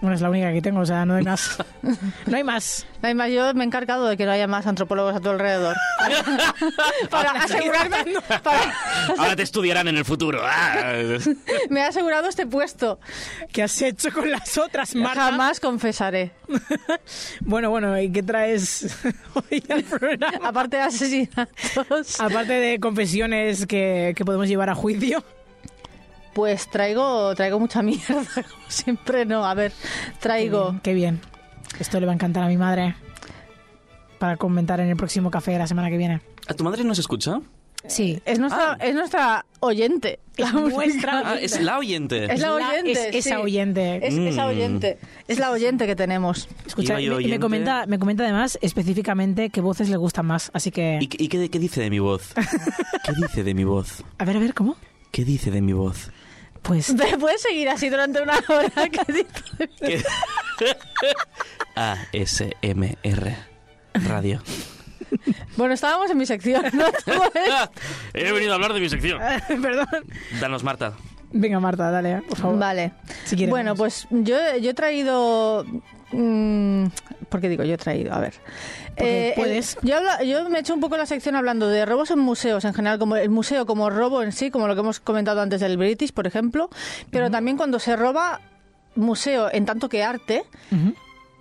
[0.00, 1.56] Bueno, es la única que tengo, o sea, no hay más.
[2.26, 2.86] No hay más.
[3.02, 5.76] Además, yo me he encargado de que no haya más antropólogos a tu alrededor.
[7.10, 7.96] para asegurarme...
[8.42, 8.74] para-
[9.18, 10.42] Ahora te estudiarán en el futuro.
[10.46, 10.92] Ah.
[11.70, 12.98] me he asegurado este puesto.
[13.52, 15.22] ¿Qué has hecho con las otras, Marta?
[15.30, 16.32] Jamás confesaré.
[17.40, 18.94] Bueno, bueno, ¿y qué traes
[19.34, 20.48] hoy al programa?
[20.48, 25.24] Aparte de asesinatos, Aparte de confesiones que, que podemos llevar a juicio.
[26.34, 28.24] Pues traigo, traigo mucha mierda.
[28.34, 29.44] Como siempre, no.
[29.44, 29.72] A ver,
[30.20, 30.76] traigo...
[30.82, 31.20] Qué bien.
[31.78, 32.94] Esto le va a encantar a mi madre.
[34.18, 36.20] Para comentar en el próximo café de la semana que viene.
[36.46, 37.40] ¿A tu madre no se escucha?
[37.86, 38.22] Sí.
[38.24, 38.76] Es nuestra, Ah.
[38.80, 40.18] es nuestra oyente.
[40.36, 42.32] Es La nuestra Ah, es la oyente.
[42.32, 42.92] Es la La- oyente.
[42.92, 43.42] es esa sí.
[43.42, 44.06] oyente.
[44.06, 44.48] Es esa Mm.
[44.48, 44.98] oyente.
[45.28, 46.48] Es la oyente que tenemos.
[46.66, 47.40] Escucha, me, y me oyente.
[47.40, 50.50] comenta, me comenta además específicamente qué voces le gustan más.
[50.54, 50.98] Así que.
[51.00, 52.32] ¿Y, qué- y qué, qué dice de mi voz?
[53.04, 54.02] ¿Qué dice de mi voz?
[54.16, 54.76] A ver, a ver, ¿cómo?
[55.10, 56.10] ¿Qué dice de mi voz?
[56.64, 56.94] Pues.
[56.96, 58.72] ¿Te puedes seguir así durante una hora?
[61.76, 63.36] ASMR
[64.08, 64.42] Radio.
[65.56, 66.86] bueno, estábamos en mi sección, ¿no?
[68.12, 69.20] He venido a hablar de mi sección.
[69.62, 69.86] Perdón.
[70.40, 70.94] Danos, Marta.
[71.36, 72.58] Venga, Marta, dale, por favor.
[72.58, 72.92] Vale.
[73.24, 73.50] Si quieres.
[73.50, 75.64] Bueno, pues yo, yo he traído...
[76.12, 76.84] mm,
[77.28, 78.14] ¿Por qué digo yo he traído?
[78.14, 78.34] A ver.
[78.96, 79.76] El- puedes.
[79.82, 79.96] yo,
[80.48, 83.16] me he hecho un poco la sección hablando de robos en museos en general, como
[83.16, 86.26] el museo como robo en sí, como lo que hemos comentado antes del British, por
[86.28, 86.70] ejemplo,
[87.10, 88.40] pero también cuando se roba
[88.94, 90.44] museo en tanto que arte,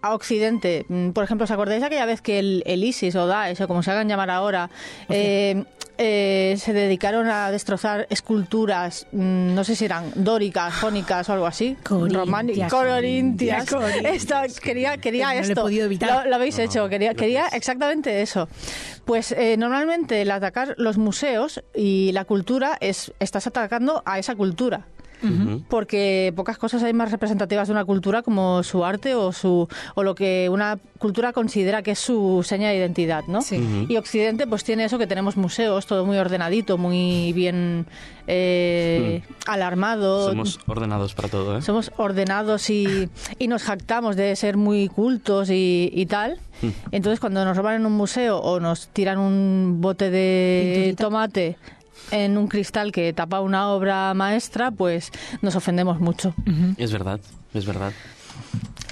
[0.02, 0.86] a Occidente.
[0.90, 3.68] Mm, Por ejemplo, ¿os acordáis de aquella vez que el, el ISIS o Daesh, o
[3.68, 4.70] como se hagan llamar ahora,
[5.08, 5.64] eh,
[6.06, 11.46] eh, se dedicaron a destrozar esculturas, mm, no sé si eran dóricas, jónicas o algo
[11.46, 11.78] así?
[11.82, 12.20] Corintias.
[12.26, 12.72] Románicas.
[12.74, 13.70] Corintias.
[13.70, 14.14] Corintias.
[14.14, 15.62] Esto, quería quería No lo he esto.
[15.62, 16.24] podido evitar.
[16.26, 16.90] Lo, lo habéis hecho.
[16.90, 18.50] Quería, quería exactamente eso.
[19.06, 24.36] Pues eh, normalmente el atacar los museos y la cultura es estás atacando a esa
[24.36, 24.86] cultura
[25.70, 30.04] Porque pocas cosas hay más representativas de una cultura como su arte o su o
[30.04, 33.42] lo que una cultura considera que es su seña de identidad, ¿no?
[33.42, 33.86] Sí.
[33.90, 37.86] Y Occidente pues tiene eso que tenemos museos, todo muy ordenadito, muy bien
[38.28, 40.30] eh, alarmado.
[40.30, 41.62] Somos ordenados para todo, ¿eh?
[41.62, 46.40] Somos ordenados y, y nos jactamos de ser muy cultos y, y tal.
[46.62, 46.70] Hmm.
[46.92, 51.04] Entonces, cuando nos roban en un museo o nos tiran un bote de Pinturita.
[51.04, 51.58] tomate
[52.12, 56.34] en un cristal que tapa una obra maestra, pues nos ofendemos mucho.
[56.78, 57.20] Es verdad,
[57.54, 57.92] es verdad.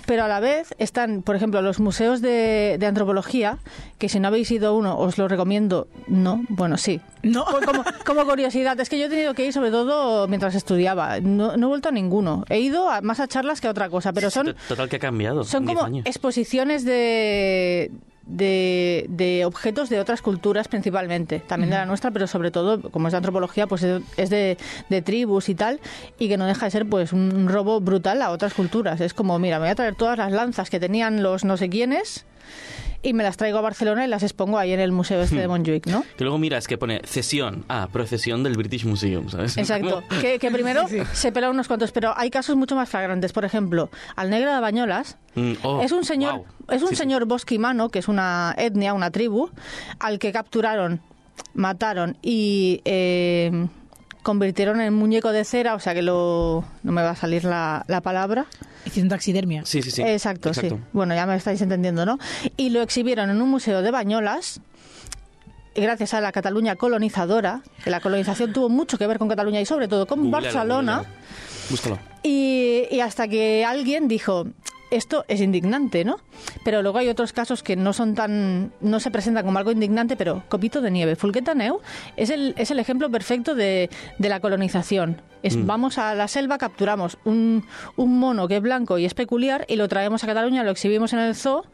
[0.07, 3.59] Pero a la vez están, por ejemplo, los museos de, de antropología,
[3.97, 5.87] que si no habéis ido a uno, os lo recomiendo.
[6.07, 6.99] No, bueno, sí.
[7.23, 7.45] No.
[7.49, 11.21] Pues como, como curiosidad, es que yo he tenido que ir sobre todo mientras estudiaba.
[11.21, 12.43] No, no he vuelto a ninguno.
[12.49, 14.99] He ido a- más a charlas que a otra cosa, pero son, Total que ha
[14.99, 15.45] cambiado.
[15.45, 16.05] son en 10 como años.
[16.05, 17.91] exposiciones de,
[18.31, 23.07] de, de objetos de otras culturas principalmente, también de la nuestra, pero sobre todo, como
[23.07, 24.57] es de antropología, pues es es de,
[24.89, 25.79] de tribus y tal,
[26.17, 29.01] y que no deja de ser pues un robo brutal a otras culturas.
[29.01, 31.69] Es como, mira, me voy a traer todas las lanzas que tenían los no sé
[31.69, 32.25] quiénes
[33.03, 35.47] y me las traigo a Barcelona y las expongo ahí en el museo este de
[35.49, 36.03] Montjuic, ¿no?
[36.17, 37.65] Que luego mira, es que pone cesión.
[37.69, 39.57] Ah, procesión del British Museum, ¿sabes?
[39.57, 40.03] Exacto.
[40.21, 43.33] Que, que primero se pelan unos cuantos, pero hay casos mucho más flagrantes.
[43.33, 46.45] Por ejemplo, al negro de Bañolas Mm, oh, es un señor, wow.
[46.69, 47.01] es un Sí, sí.
[47.03, 49.49] señor bosquimano, que es una etnia, una tribu,
[49.97, 50.99] al que capturaron,
[51.53, 53.67] mataron y eh,
[54.23, 57.85] convirtieron en muñeco de cera, o sea que lo, no me va a salir la,
[57.87, 58.45] la palabra.
[58.85, 59.63] Haciendo taxidermia.
[59.65, 60.01] Sí, sí, sí.
[60.01, 60.75] exacto, Exacto.
[60.77, 60.83] sí.
[60.93, 62.17] Bueno, ya me estáis entendiendo, ¿no?
[62.57, 64.59] Y lo exhibieron en un museo de Bañolas.
[65.73, 69.65] Gracias a la Cataluña colonizadora, que la colonización tuvo mucho que ver con Cataluña y
[69.65, 71.03] sobre todo con Barcelona.
[72.23, 74.47] Y, y hasta que alguien dijo,
[74.91, 76.17] esto es indignante, ¿no?
[76.63, 80.15] Pero luego hay otros casos que no son tan, no se presentan como algo indignante,
[80.15, 81.79] pero Copito de Nieve, Fulqueta Neu,
[82.17, 85.21] es el, es el ejemplo perfecto de, de la colonización.
[85.43, 85.65] Es, Mm.
[85.65, 89.75] Vamos a la selva, capturamos un, un mono que es blanco y es peculiar y
[89.75, 91.65] lo traemos a Cataluña, lo exhibimos en el zoo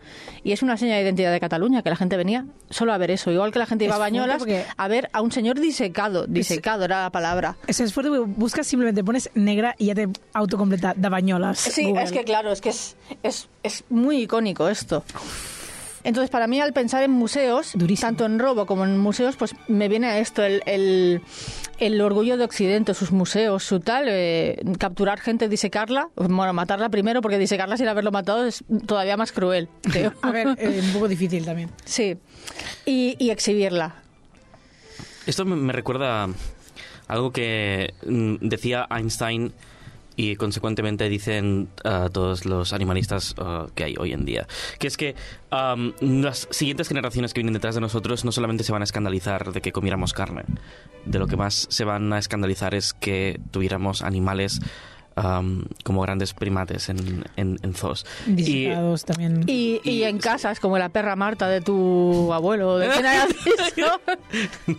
[0.42, 3.12] y es una seña de identidad de Cataluña, que la gente venía solo a ver
[3.12, 3.30] eso.
[3.30, 6.28] Igual que la gente iba Es a Bañolas porque- a ver a un señor disecado.
[6.28, 7.58] Disecado era la palabra.
[7.68, 11.60] Eso es fuerte porque buscas simplemente pones negra y ya te autocompleta da bañolas.
[11.60, 12.04] Sí, Google.
[12.04, 15.04] es que claro, es que es, es, es muy icónico esto.
[16.04, 18.08] Entonces, para mí, al pensar en museos, Durísimo.
[18.08, 21.22] tanto en robo como en museos, pues me viene a esto, el, el,
[21.80, 27.22] el orgullo de Occidente, sus museos, su tal, eh, capturar gente, disecarla, bueno, matarla primero,
[27.22, 30.14] porque disecarla sin haberlo matado es todavía más cruel, creo.
[30.22, 31.72] A ver, eh, un poco difícil también.
[31.84, 32.16] Sí,
[32.86, 33.96] y, y exhibirla.
[35.26, 36.30] Esto me, recuerda a
[37.10, 39.52] algo que mm, decía Einstein
[40.18, 44.48] y consecuentemente dicen ah, todos los animalistas ah, que hay hoy en día.
[44.80, 45.16] Que es que
[45.52, 49.62] las siguientes generaciones que vienen detrás de nosotros no solamente se van a escandalizar de
[49.62, 50.44] que comiéramos carne,
[51.06, 54.60] de lo que más se van a escandalizar es que tuviéramos animales
[55.18, 58.06] am, como grandes primates en, en, en zoos.
[58.28, 59.44] Y- Disecados también.
[59.48, 63.28] Y, y Y- en casas, como la perra Marta de tu abuelo, de quién hayas
[63.30, 64.02] visto.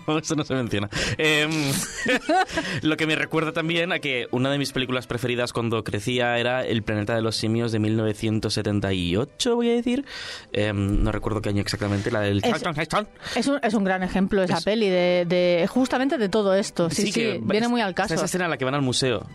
[0.07, 0.89] No, eso no se menciona.
[1.19, 1.51] Em,
[2.83, 6.65] lo que me recuerda también a que una de mis películas preferidas cuando crecía era
[6.65, 10.05] El planeta de los simios de 1978, voy a decir.
[10.53, 12.39] Em, no recuerdo qué año exactamente, la del...
[12.45, 12.63] Es-
[13.37, 16.91] Es un, es un gran ejemplo esa Es- peli de, de justamente de todo esto.
[16.91, 18.15] Sí, sí, que viene es- muy al caso.
[18.15, 19.27] Esa escena en la que van al museo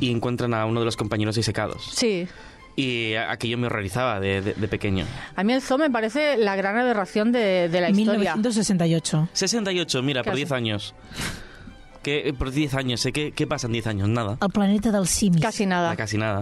[0.00, 1.84] y encuentran a uno de los compañeros disecados.
[1.92, 2.26] Sí,
[2.76, 5.04] Y aquello me horrorizaba de, de- de pequeño.
[5.34, 8.34] A mí el zoo me parece la gran aberración de, de la historia.
[8.36, 9.28] 1968.
[9.32, 10.36] 68, mira, por Casi.
[10.44, 10.94] 10 años.
[12.02, 13.12] ¿Qué, por 10 años, ¿eh?
[13.12, 14.08] ¿Qué, ¿Qué pasa en 10 años?
[14.08, 14.36] Nada.
[14.40, 15.42] Al planeta del simis.
[15.42, 15.90] Casi nada.
[15.90, 16.40] Ah, casi nada.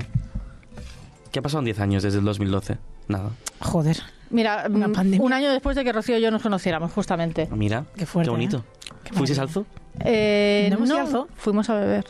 [1.32, 2.76] ¿Qué ha pasado en 10 años desde el 2012?
[3.08, 3.30] Nada.
[3.60, 3.96] Joder.
[4.30, 5.24] Mira, Una mm, pandemia.
[5.24, 7.48] un año después de que Rocío y yo nos conociéramos, justamente.
[7.52, 8.58] Mira, Qué fuerte, bonito.
[8.58, 8.92] ¿eh?
[9.04, 9.64] Qué ¿Fuisteis al zoo?
[10.04, 12.04] Eh, ¿No no, fuimos a beber.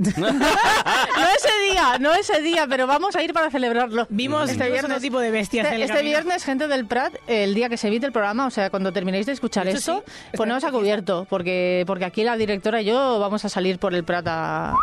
[0.00, 4.06] No ese día, no ese día, pero vamos a ir para celebrarlo.
[4.10, 4.84] Vimos este vimos viernes.
[4.96, 7.76] otro tipo de bestias en Este, el este viernes, gente del Prat, el día que
[7.76, 10.36] se emite el programa, o sea, cuando terminéis de escuchar De hecho, esto, sí, está
[10.38, 14.04] poneos a cubierto, porque, porque aquí la directora y yo vamos a salir por el
[14.04, 14.74] Prat a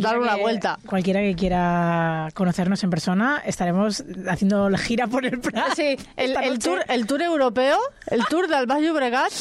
[0.00, 0.78] dar una que- vuelta.
[0.86, 5.74] Cualquiera que quiera conocernos en persona, estaremos haciendo la gira por el Prat.
[5.76, 7.78] Sí, el, tour, el tour europeo,
[8.08, 9.32] el tour del Baix Llobregat,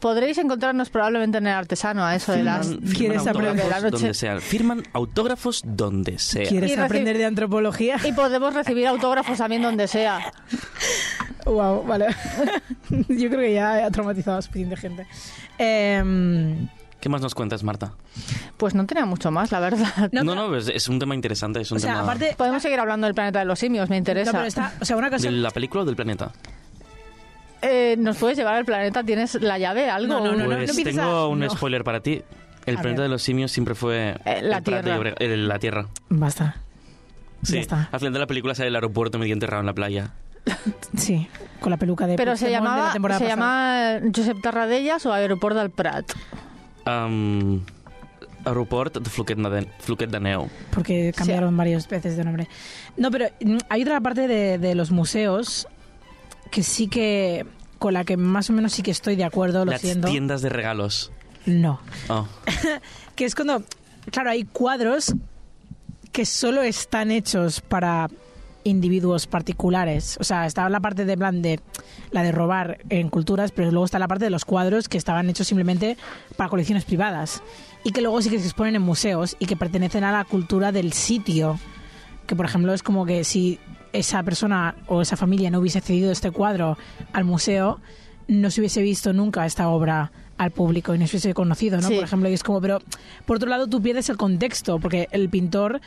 [0.00, 2.68] podréis encontrarnos probablemente en el artesano a eso de las...
[2.96, 3.64] ¿Quieres aprender?
[3.64, 3.90] De la noche.
[3.90, 4.40] donde sea.
[4.40, 6.48] Firman autógrafos donde sea.
[6.48, 7.96] ¿Quieres Y aprender de antropología?
[8.04, 10.32] Y podemos recibir autógrafos también donde sea.
[11.44, 12.08] Wow, vale.
[13.08, 15.06] Yo creo que ya ha traumatizado a suficiente gente.
[15.56, 16.68] Em,
[17.00, 17.92] ¿Qué más nos cuentas, Marta?
[18.58, 20.10] Pues no tenía mucho más, la verdad.
[20.12, 21.60] No, No, pero- no, es, es un tema interesante.
[21.62, 22.34] Es un o sea, tema aparte...
[22.36, 24.32] Podemos seguir hablando del planeta de los simios, me interesa.
[24.32, 25.22] No, pero está, o sea, una cosa...
[25.30, 26.32] ¿De la película o del planeta?
[27.62, 29.02] Eh, ¿Nos puedes llevar al planeta?
[29.02, 29.90] ¿Tienes la llave?
[29.90, 30.14] ¿Algo?
[30.14, 31.50] No, no, no, pues tengo a- un no.
[31.50, 32.22] spoiler para ti.
[32.66, 33.08] El A planeta ver.
[33.08, 35.12] de los simios siempre fue Eh, la Tierra.
[35.18, 35.86] Eh, la Tierra.
[36.08, 36.56] Basta.
[37.42, 37.54] Sí.
[37.54, 37.88] Ya está.
[37.90, 40.10] Al final de la película sale el aeropuerto medio enterrado en la playa.
[40.96, 41.28] Sí,
[41.60, 43.98] con la peluca de Pero se de la llamaba, temporada se pasada.
[44.00, 46.10] llama Josep Tarradellas o Aeroport del Prat.
[46.86, 47.60] Um,
[48.44, 50.48] aeroport de Fluquet, de, Fluquet de Neu.
[50.70, 52.48] porque cambiaron varias veces de nombre.
[52.96, 55.68] No, pero mm, hay otra parte de, de los museos
[56.50, 57.46] que sí que
[57.78, 60.08] con la que más o menos sí que estoy de acuerdo, lo Las siento.
[60.08, 61.12] tiendas de regalos.
[61.46, 62.26] No, Oh.
[63.14, 63.62] que es cuando,
[64.10, 65.14] claro, hay cuadros
[66.12, 68.08] que solo están hechos para
[68.64, 70.16] individuos particulares.
[70.20, 71.60] O sea, estaba la parte de plan de
[72.10, 75.30] la de robar en culturas, pero luego está la parte de los cuadros que estaban
[75.30, 75.96] hechos simplemente
[76.36, 77.42] para colecciones privadas
[77.84, 80.72] y que luego sí que se exponen en museos y que pertenecen a la cultura
[80.72, 81.58] del sitio.
[82.26, 83.58] Que por ejemplo es como que si
[83.92, 86.76] esa persona o esa familia no hubiese cedido este cuadro
[87.12, 87.80] al museo,
[88.26, 91.88] no se hubiese visto nunca esta obra al público y no se hubiese conocido, ¿no?
[91.88, 91.94] Sí.
[91.96, 92.80] Por ejemplo, y es como, pero
[93.26, 95.80] por otro lado tú pierdes el contexto, porque el pintor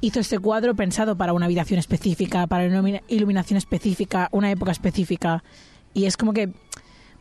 [0.00, 4.72] hizo este cuadro pensado para una habitación específica, para una ilumina- iluminación específica, una época
[4.72, 5.42] específica.
[5.94, 6.50] Y es como que,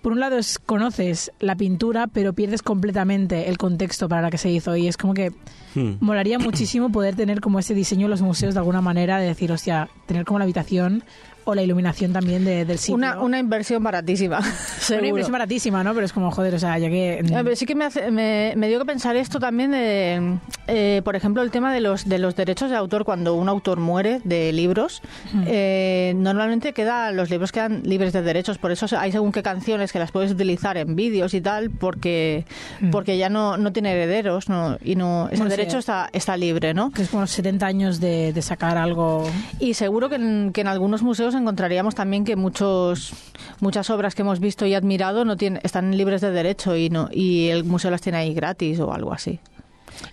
[0.03, 4.37] por un lado, es, conoces la pintura, pero pierdes completamente el contexto para la que
[4.37, 4.75] se hizo.
[4.75, 5.31] Y es como que
[5.75, 5.93] Hmm.
[5.99, 9.51] molaría muchísimo poder tener como ese diseño en los museos de alguna manera, de decir,
[9.51, 11.03] hostia, tener como la habitación
[11.45, 12.95] o la iluminación también de- del sitio.
[12.95, 14.39] Una, una inversión baratísima,
[14.89, 15.93] Una impresión baratísima, ¿no?
[15.93, 17.23] Pero es como, joder, o sea, ya que...
[17.35, 21.01] A ver, sí que me, hace- me, me dio que pensar esto también de, eh,
[21.03, 23.03] por ejemplo, el tema de los, de los derechos de autor.
[23.05, 25.01] Cuando un autor muere de libros,
[25.45, 28.57] eh, normalmente queda, los libros quedan libres de derechos.
[28.57, 32.45] Por eso hay según qué canciones que las puedes utilizar en vídeos y tal, porque,
[32.91, 35.57] porque ya no, no tiene herederos no, y no ese Bueno, sí.
[35.57, 36.91] derecho está, está libre, ¿no?
[36.91, 39.29] que es como 70 años de, de sacar algo...
[39.59, 43.13] Y seguro que en, que en algunos museos encontraríamos también que muchos
[43.59, 47.09] muchas obras que hemos visto y admirado no tienen, están libres de derecho y no
[47.11, 49.39] y el museo las tiene ahí gratis o algo así.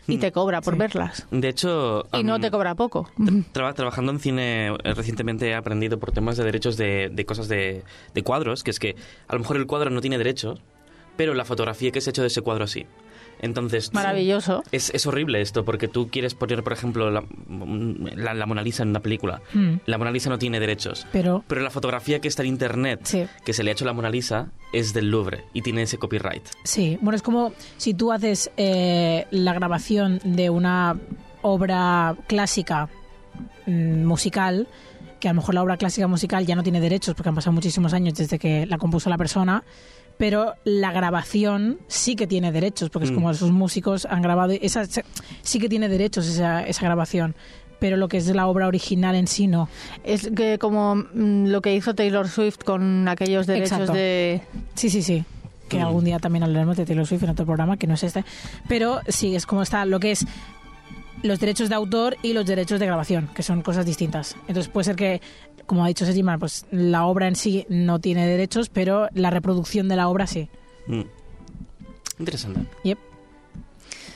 [0.07, 0.79] Y te cobra por Sí.
[0.79, 1.27] verlas.
[1.31, 2.05] De hecho...
[2.13, 3.09] Y no te cobra poco.
[3.53, 7.49] Traba- trabajando en cine eh, recientemente he aprendido por temas de derechos de, de cosas
[7.49, 7.83] de,
[8.15, 8.95] de cuadros, que es que
[9.27, 10.61] a lo mejor el cuadro no tiene derechos,
[11.17, 12.87] pero la fotografía que se ha hecho de ese cuadro sí.
[13.40, 14.62] Entonces, Maravilloso.
[14.70, 17.24] Es, es horrible esto, porque tú quieres poner, por ejemplo, la,
[18.16, 19.40] la- la Mona Lisa en una película.
[19.55, 19.74] Mm.
[19.87, 21.07] La Mona Lisa no tiene derechos.
[21.12, 21.42] Pero...
[21.48, 23.26] Pero la fotografía que está en internet, Sí.
[23.44, 25.98] que se le ha hecho a la Mona Lisa, es del Louvre y tiene ese
[25.98, 26.42] copyright.
[26.64, 30.96] Sí, bueno, es como si tú haces eh, la grabación de una
[31.42, 32.88] obra clásica
[33.66, 34.68] mm, musical,
[35.18, 37.53] que a lo mejor la obra clásica musical ya no tiene derechos porque han pasado
[37.53, 39.64] muchísimos años desde que la compuso la persona,
[40.21, 43.15] pero la grabación sí que tiene derechos, porque es Mm.
[43.15, 44.83] como esos músicos han grabado, esa
[45.43, 47.35] sí que tiene derechos esa, esa grabación,
[47.81, 49.71] pero lo que es la obra original en sí no.
[50.05, 53.95] Es que como mm, lo que hizo Taylor Swift con aquellos derechos Exacto.
[53.95, 54.43] de
[54.75, 55.25] Sí, sí, sí.
[55.71, 55.87] Que Mm.
[55.87, 58.23] algún día también hablaremos de Taylor Swift en otro programa, que no es este.
[58.69, 60.27] Pero sí, es como está lo que es
[61.23, 64.37] los derechos de autor y los derechos de grabación, que son cosas distintas.
[64.49, 65.21] Entonces puede ser que,
[65.66, 69.88] como ha dicho Sejima, pues la obra en sí no tiene derechos, pero la reproducción
[69.88, 70.49] de la obra sí.
[70.87, 71.03] Mm.
[72.18, 72.61] Interesante.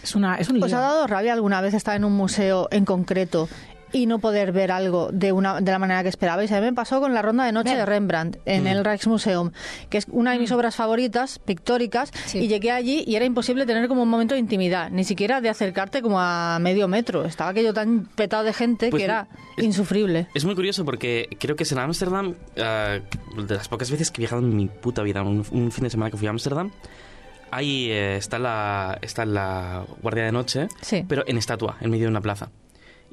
[0.03, 0.67] Es, una, es un lío.
[0.67, 3.49] ¿Os ha dado rabia alguna vez estar en un museo en concreto
[3.95, 6.51] y no poder ver algo de una de la manera que esperabais.
[6.53, 9.53] A mí me pasó con la ronda de noche de Rembrandt en el Rijksmuseum,
[9.89, 12.39] que es una de mis obras favoritas, pictóricas, Sí.
[12.41, 15.49] y llegué allí y era imposible tener como un momento de intimidad, ni siquiera de
[15.49, 17.25] acercarte como a medio metro.
[17.25, 20.27] Estaba aquello tan petado de gente Pues que era es- insufrible.
[20.35, 23.01] Es muy curioso porque creo que es en Ámsterdam, eh,
[23.47, 25.91] de las pocas veces que he viajado en mi puta vida, un, un fin de
[25.91, 26.73] semana que fui a Ámsterdam,
[27.51, 31.05] ahí eh, está, la, está la guardia de noche, Sí.
[31.09, 32.51] pero en estatua, en medio de una plaza.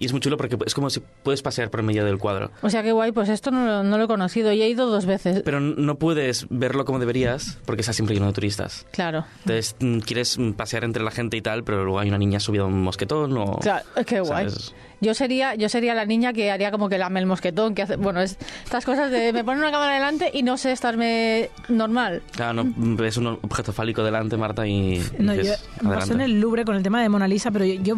[0.01, 2.49] Y es muy chulo porque es como si puedes pasear por el medio del cuadro.
[2.63, 4.87] O sea, qué guay, pues esto no, lo- no lo he conocido y he ido
[4.89, 5.43] dos veces.
[5.45, 8.87] Pero no puedes verlo como deberías porque está siempre lleno de turistas.
[8.91, 9.25] Claro.
[9.41, 12.63] Entonces mm, quieres pasear entre la gente y tal, pero luego hay una niña subida
[12.63, 13.57] a un mosquetón o...
[13.59, 14.49] Claro, qué guay.
[14.49, 14.73] ¿sabes?
[15.01, 17.95] Yo sería, yo sería la niña que haría como que lame el mosquetón, que hace,
[17.95, 22.23] bueno, es estas cosas de me ponen una cámara delante y no sé estarme normal.
[22.31, 26.21] Claro, no ves un objeto fálico delante, Marta, y No, yo dices, me pasó en
[26.21, 27.97] el Louvre con el tema de Mona Lisa, pero yo, yo-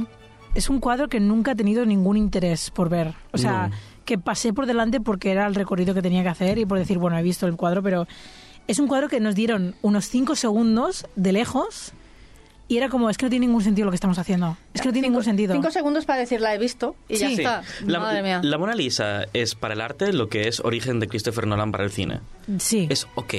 [0.55, 3.13] es un cuadro que nunca he tenido ningún interés por ver.
[3.31, 3.75] O sea, No.
[4.05, 6.97] que pasé por delante porque era el recorrido que tenía que hacer y por decir,
[6.97, 8.07] bueno, he visto el cuadro, pero
[8.67, 11.93] es un cuadro que nos dieron unos cinco segundos de lejos
[12.67, 14.57] y era como, es que no tiene ningún sentido lo que estamos haciendo.
[14.73, 15.53] Es que no tiene ningún sentido.
[15.53, 17.33] Cinco segundos para decir la he visto y ya Sí.
[17.35, 17.61] está.
[17.85, 18.39] La, Madre mía.
[18.43, 21.83] la Mona Lisa es para el arte lo que es Origen de Christopher Nolan para
[21.83, 22.21] el cine.
[22.59, 23.33] Sí, Es ok.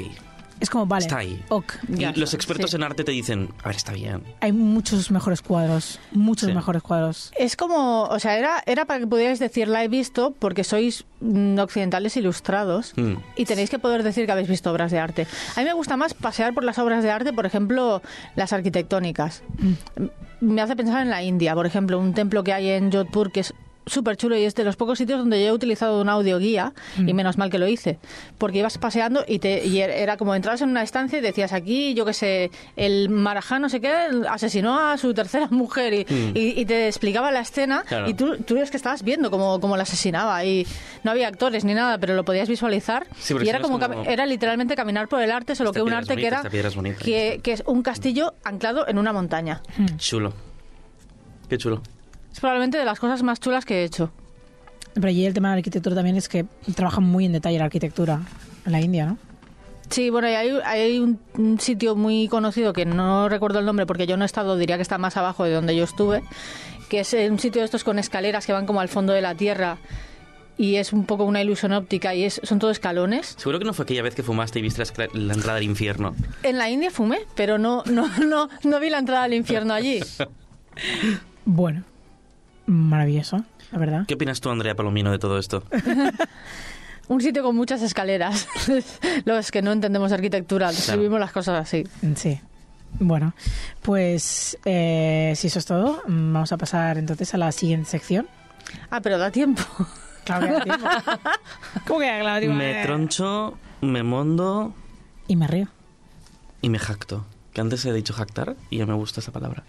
[0.65, 1.43] Es como, vale, está ahí.
[1.49, 1.73] ok.
[1.89, 2.77] Y Ya los expertos sí.
[2.77, 4.23] en arte te dicen, a ver, está bien.
[4.41, 6.55] Hay muchos mejores cuadros, muchos Sí.
[6.55, 7.33] mejores cuadros.
[7.39, 11.05] Es como, o sea, era, era para que pudierais decir la he visto porque sois
[11.21, 13.15] mm, occidentales ilustrados Mm.
[13.37, 15.27] y tenéis que poder decir que habéis visto obras de arte.
[15.57, 18.03] A mí me gusta más pasear por las obras de arte, por ejemplo,
[18.37, 19.43] las arquitectónicas.
[20.41, 23.41] Me hace pensar en la India, por ejemplo, un templo que hay en Jodhpur que
[23.41, 23.55] es
[23.87, 26.73] súper chulo y es de los pocos sitios donde yo he utilizado un audio guía
[26.99, 27.99] y menos mal que lo hice
[28.39, 31.93] porque ibas paseando y, te, y era como entrabas en una estancia y decías aquí
[31.95, 33.93] yo qué sé el marajá no sé qué
[34.29, 38.09] asesinó a su tercera mujer y, y- y te explicaba la escena Claro.
[38.09, 40.67] y tú, tú es que estabas viendo cómo, cómo la asesinaba y
[41.03, 44.75] no había actores ni nada pero lo podías visualizar Sí, y era como, era literalmente
[44.77, 46.43] caminar por el arte solo que un arte que era
[46.75, 47.05] bonita.
[47.05, 49.61] que, que es un castillo anclado en una montaña
[49.99, 50.33] Chulo.
[51.49, 51.83] Qué chulo.
[52.35, 54.11] Es probablemente de las cosas más chulas que he hecho
[54.95, 56.45] Pero allí el tema de la arquitectura también es que
[56.75, 58.21] trabajan muy en detalle la arquitectura
[58.67, 59.19] en la India, ¿no?
[59.91, 63.87] Sí, bueno, y hay, hay un, un sitio muy conocido que no recuerdo el nombre
[63.87, 66.25] porque yo no he estado, diría que está más abajo de donde yo estuve,
[66.89, 69.35] que es un sitio de estos con escaleras que van como al fondo de la
[69.35, 69.79] tierra
[70.57, 73.35] y es un poco una ilusión óptica y es, son todo escalones.
[73.39, 76.17] Seguro que no fue aquella vez que fumaste y viste la, entrada del infierno.
[76.43, 80.01] En la India fumé, pero no, no, no, no vi la entrada al infierno allí.
[81.45, 81.85] Bueno,
[82.67, 84.05] maravilloso, la verdad.
[84.07, 85.63] ¿Qué opinas tú, Andrea Palomino, de todo esto?
[87.09, 88.49] Un sitio con muchas escaleras.
[89.27, 91.87] Los que no entendemos arquitectura, describimos las cosas así.
[92.17, 92.41] Sí.
[92.99, 93.35] Bueno,
[93.83, 98.27] pues eh, si eso es todo, mm, vamos a pasar entonces a la siguiente sección.
[98.91, 99.63] Ah, pero da tiempo.
[100.25, 100.87] Claro que da tiempo.
[101.87, 104.73] ¿Cómo que da claro, me troncho, me mondo
[105.29, 105.69] Y me río.
[106.63, 107.27] y me jacto.
[107.53, 109.65] Que antes he dicho jactar y ya me gusta esa palabra.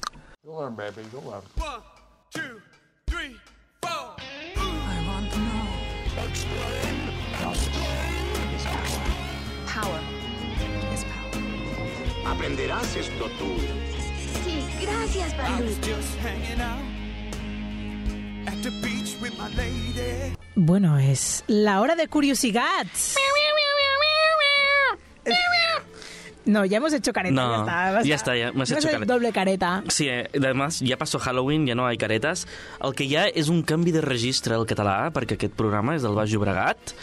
[9.75, 9.99] Power
[10.93, 12.33] is power.
[12.33, 13.57] Aprenderás esto tú.
[14.43, 15.35] Sí, gracias.
[20.55, 23.15] Bueno, es la hora de curiosidades.
[26.45, 27.33] No, ya hemos hecho careta.
[27.35, 27.91] No, ya está.
[27.91, 28.07] basta.
[28.07, 29.05] ya está, ya hemos No hecho careta.
[29.13, 29.83] doble careta.
[29.89, 32.47] Sí, eh, además ja passó Halloween, ja no hi ha caretes.
[32.83, 36.13] El que ha és un canvi de registre al català, perquè aquest programa és del
[36.13, 36.93] Baix Llobregat,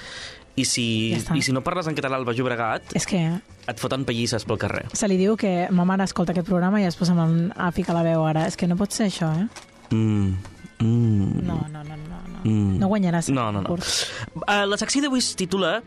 [0.54, 3.18] i si, Ja i si no parles en català al Baix Llobregat, És que
[3.66, 4.86] et foten pallisses pel carrer.
[4.92, 7.94] se li diu que ma mare escolta aquest programa i es posa amb a ficar
[7.94, 8.46] la veu ara.
[8.46, 9.48] És que no pot ser això, eh?
[9.90, 10.34] Mm,
[10.78, 11.42] mm.
[11.46, 11.96] No, no, no, no.
[11.96, 12.78] No, Mm.
[12.80, 13.28] no guanyaràs.
[13.30, 13.74] No, no, no.
[13.74, 15.80] Uh, la secció d'avui es titula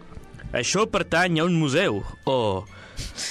[0.53, 2.63] Això pertany a un museu, o...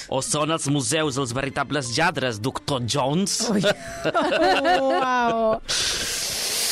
[0.09, 3.39] O són els museus els veritables lladres, doctor Jones?
[3.53, 3.63] Ui.
[4.11, 5.59] Oh, uau.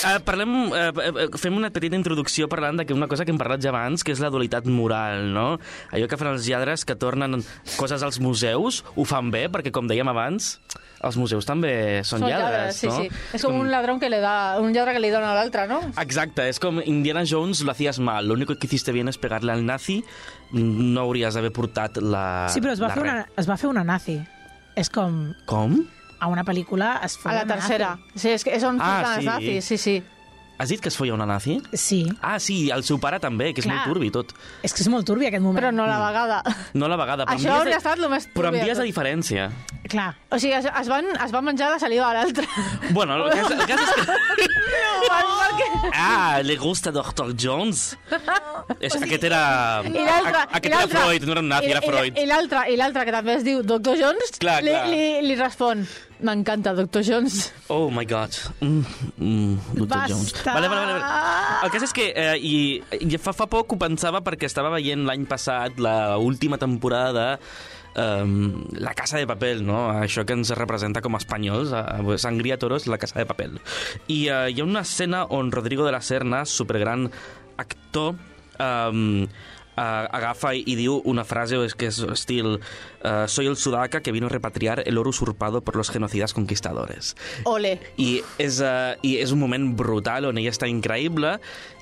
[0.03, 3.61] Uh, parlem, uh, fem una petita introducció parlant de que una cosa que hem parlat
[3.63, 5.45] ja abans, que és la dualitat moral, no?
[5.95, 7.39] Allò que fan els lladres que tornen
[7.77, 10.57] coses als museus, ho fan bé, perquè com dèiem abans,
[11.03, 12.97] els museus també són, Son lladres, sí, no?
[12.99, 13.07] sí.
[13.31, 15.47] Es como un ladrón que le da, un lladre que le da una a la
[15.47, 15.79] otra, ¿no?
[16.03, 19.51] Exacte, és com Indiana Jones lo hacías mal, lo único que hiciste bien es pegarle
[19.55, 20.01] al nazi,
[20.51, 22.49] no hauries d'haver portat la...
[22.51, 24.19] Sí, però es va, fer una, es va fer una nazi.
[24.75, 25.83] És com Com?
[26.23, 27.97] A una pel·lícula es fa A la tercera.
[27.99, 28.19] nazi.
[28.19, 29.25] Sí, es que son Ah, las sí.
[29.25, 30.03] nazis, sí, sí.
[30.59, 31.57] Has dit que es foia una nazi?
[31.73, 32.05] Sí.
[32.21, 33.79] Ah, sí, el seu pare també, que és Clar.
[33.81, 34.31] molt turbi tot.
[34.61, 35.57] És que és molt turbi aquest moment.
[35.59, 36.37] Però no a la vegada.
[36.77, 37.25] No a la vegada.
[37.25, 38.87] però Això hauria de- estat el més Però amb turbi dies de tot.
[38.93, 39.49] diferència.
[39.89, 40.15] Clar.
[40.29, 42.47] O sigui, es, es, van, es van menjar la saliva a l'altre.
[42.91, 44.13] Bueno, el cas, el cas és que...
[45.95, 47.35] Ah, le gusta Dr.
[47.37, 47.97] Jones.
[48.79, 49.81] És, aquest era...
[49.85, 50.45] I l'altre...
[50.49, 52.15] Aquest era Freud, no era un nazi, era Freud.
[52.17, 53.97] I, i l'altre, i l'altre, que també es diu Dr.
[53.99, 54.87] Jones, Clar, li, clar.
[54.89, 55.83] li, li respon
[56.23, 57.03] m'encanta Dr.
[57.05, 57.51] Jones.
[57.73, 58.31] Oh my god.
[58.63, 58.83] Mm,
[59.17, 59.87] mm, Dr.
[59.87, 60.07] Basta.
[60.13, 60.33] Jones.
[60.45, 60.97] Vale, vale, vale.
[60.99, 61.59] vale.
[61.67, 62.55] El cas és que eh, i,
[63.03, 67.27] i fa, fa poc ho pensava perquè estava veient l'any passat la última temporada de
[67.95, 69.87] um, La Casa de Papel, no?
[69.91, 73.59] Això que ens representa com a espanyols, uh, Sangria Toros, La Casa de Papel.
[74.07, 77.09] I uh, hi ha una escena on Rodrigo de la Serna, supergran
[77.61, 78.15] actor,
[78.59, 79.27] um,
[79.77, 84.11] uh, agafa i diu una frase és que és estil uh, soy el sudaca que
[84.11, 87.15] vino a repatriar el oro usurpado por los genocidas conquistadores
[87.45, 87.79] Ole.
[87.97, 91.37] i és, uh, i és un moment brutal on ella està increïble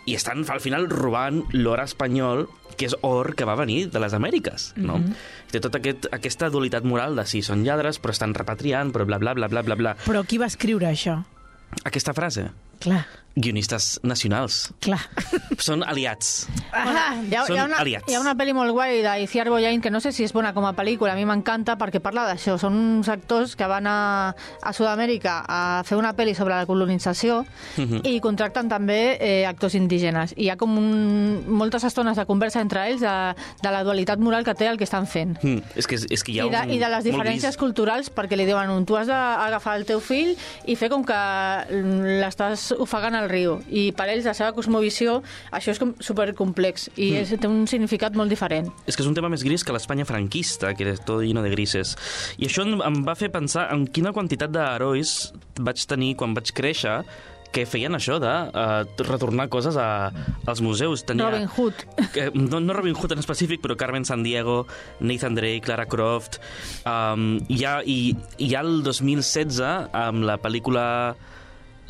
[0.06, 4.16] i estan al final robant l'or espanyol que és or que va venir de les
[4.18, 4.98] Amèriques, no?
[4.98, 5.16] Mm -hmm.
[5.52, 9.20] Té tota aquest, aquesta dualitat moral de sí, són lladres, però estan repatriant, però bla,
[9.20, 9.96] bla, bla, bla, bla, bla.
[10.06, 11.24] Però qui va escriure això?
[11.84, 13.06] Aquesta frase, Clar,
[13.36, 15.00] guionistes nacionals, clar.
[15.62, 16.48] són aliats.
[16.74, 18.10] Ah, hi, ha, Són hi, ha una, aliats.
[18.12, 20.66] hi ha una pel·li molt guai d'Iciar Boyain que no sé si és bona com
[20.68, 22.58] a pel·lícula, a mi m'encanta perquè parla d'això.
[22.60, 23.96] Són uns actors que van a,
[24.36, 27.42] a Sud-amèrica a fer una pel·li sobre la colonització
[27.78, 28.02] Mhm.
[28.08, 30.34] i contracten també eh, actors indígenes.
[30.36, 33.14] I hi ha com un, moltes estones de conversa entre ells de,
[33.62, 35.38] de la dualitat moral que té el que estan fent.
[35.44, 36.74] Mm, és, que, és que hi ha I de, un...
[36.76, 40.34] I de les diferències culturals, perquè li diuen, tu has d'agafar el teu fill
[40.68, 43.58] i fer com que mm, l'estàs ofegant al riu.
[43.70, 45.20] I per ells, la seva cosmovisió,
[45.54, 48.72] això és com supercomplex i és, té un significat molt diferent.
[48.86, 51.52] És que és un tema més gris que l'Espanya franquista, que era tot lleno de
[51.54, 51.96] grises.
[52.42, 57.02] I això em, va fer pensar en quina quantitat d'herois vaig tenir quan vaig créixer
[57.52, 60.12] que feien això de uh, retornar coses a,
[60.48, 61.04] als museus.
[61.08, 61.84] Tenia, Robin Hood.
[62.16, 64.64] Que, no, no Robin Hood en específic, però Carmen Sandiego,
[65.00, 66.40] Nathan Drake, Clara Croft...
[66.88, 68.16] Um, ha, i,
[68.48, 69.60] ha el 2016,
[69.92, 70.86] amb la pel·lícula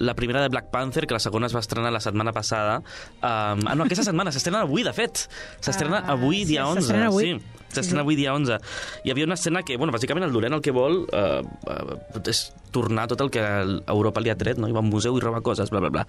[0.01, 2.79] la primera de Black Panther, que la segona es va estrenar la setmana passada.
[3.21, 5.27] Um, ah, no, aquesta setmana, s'estrena avui, de fet.
[5.61, 6.81] S'estrena Ah, avui, sí, dia 11.
[6.81, 7.29] s'estrena avui.
[7.37, 8.57] Sí, s'estrena avui, dia 11.
[9.05, 12.41] Hi havia una escena que, bueno, bàsicament el dolent el que vol uh, uh, és
[12.73, 13.43] tornar tot el que
[13.85, 14.67] Europa li ha tret, no?
[14.67, 16.05] I va a un museu i roba coses, bla, bla, bla.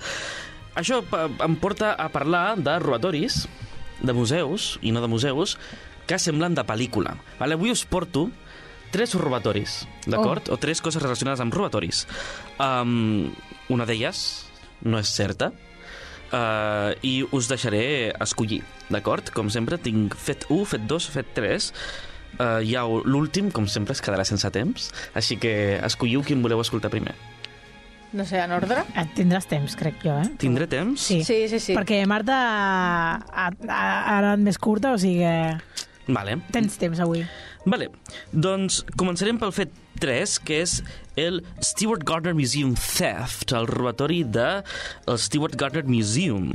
[0.80, 3.42] Això pa- em porta a parlar de robatoris,
[4.02, 5.58] de museus, i no de museus,
[6.08, 7.18] que semblen de pel·lícula.
[7.38, 7.54] Vale?
[7.60, 8.30] Avui us porto
[8.92, 10.48] tres robatoris, d'acord?
[10.52, 12.02] O tres coses relacionades amb robatoris.
[12.60, 13.30] Um,
[13.72, 14.22] una d'elles
[14.84, 15.52] no és certa,
[16.32, 17.84] uh, i us deixaré
[18.22, 19.30] escollir, d'acord?
[19.34, 21.70] Com sempre, tinc fet 1, fet 2, fet 3...
[22.32, 25.50] Uh, ja l'últim, com sempre, es quedarà sense temps, així que
[25.84, 27.12] escolliu quin voleu escoltar primer.
[28.16, 28.86] No sé, en ordre?
[28.96, 30.30] Et tindràs temps, crec jo, eh?
[30.40, 30.96] Tindré temps?
[30.96, 31.18] Sí.
[31.28, 31.76] Sí, sí, sí.
[31.76, 36.38] Perquè Marta ha, ha, ha anat més curta, o sigui que Vale.
[36.56, 37.22] tens temps avui.
[37.68, 37.90] Vale,
[38.32, 40.80] doncs començarem pel fet 3, que és
[41.16, 44.48] el Stewart Gardner Museum Theft, el robatori de
[45.06, 46.52] el Stewart Gardner Museum.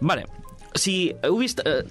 [0.00, 0.28] Vale,
[0.74, 1.64] si heu vist...
[1.66, 1.82] Eh,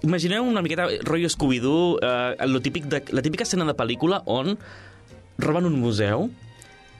[0.00, 4.56] imagineu una miqueta rotllo Scooby-Doo, eh, lo típic de, la típica escena de pel·lícula on
[5.40, 6.30] roben un museu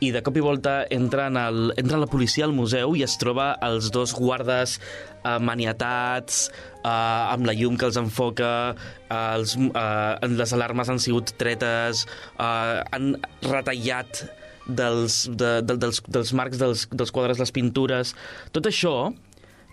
[0.01, 3.53] i de cop i volta entren el, entra la policia al museu i es troba
[3.67, 6.47] els dos guardes eh, maniatats,
[6.81, 12.07] eh, amb la llum que els enfoca, eh, els, eh, les alarmes han sigut tretes,
[12.39, 13.13] eh, han
[13.45, 14.25] retallat
[14.67, 18.15] dels, de, de, dels, dels marcs dels, dels quadres les pintures.
[18.57, 18.95] Tot això,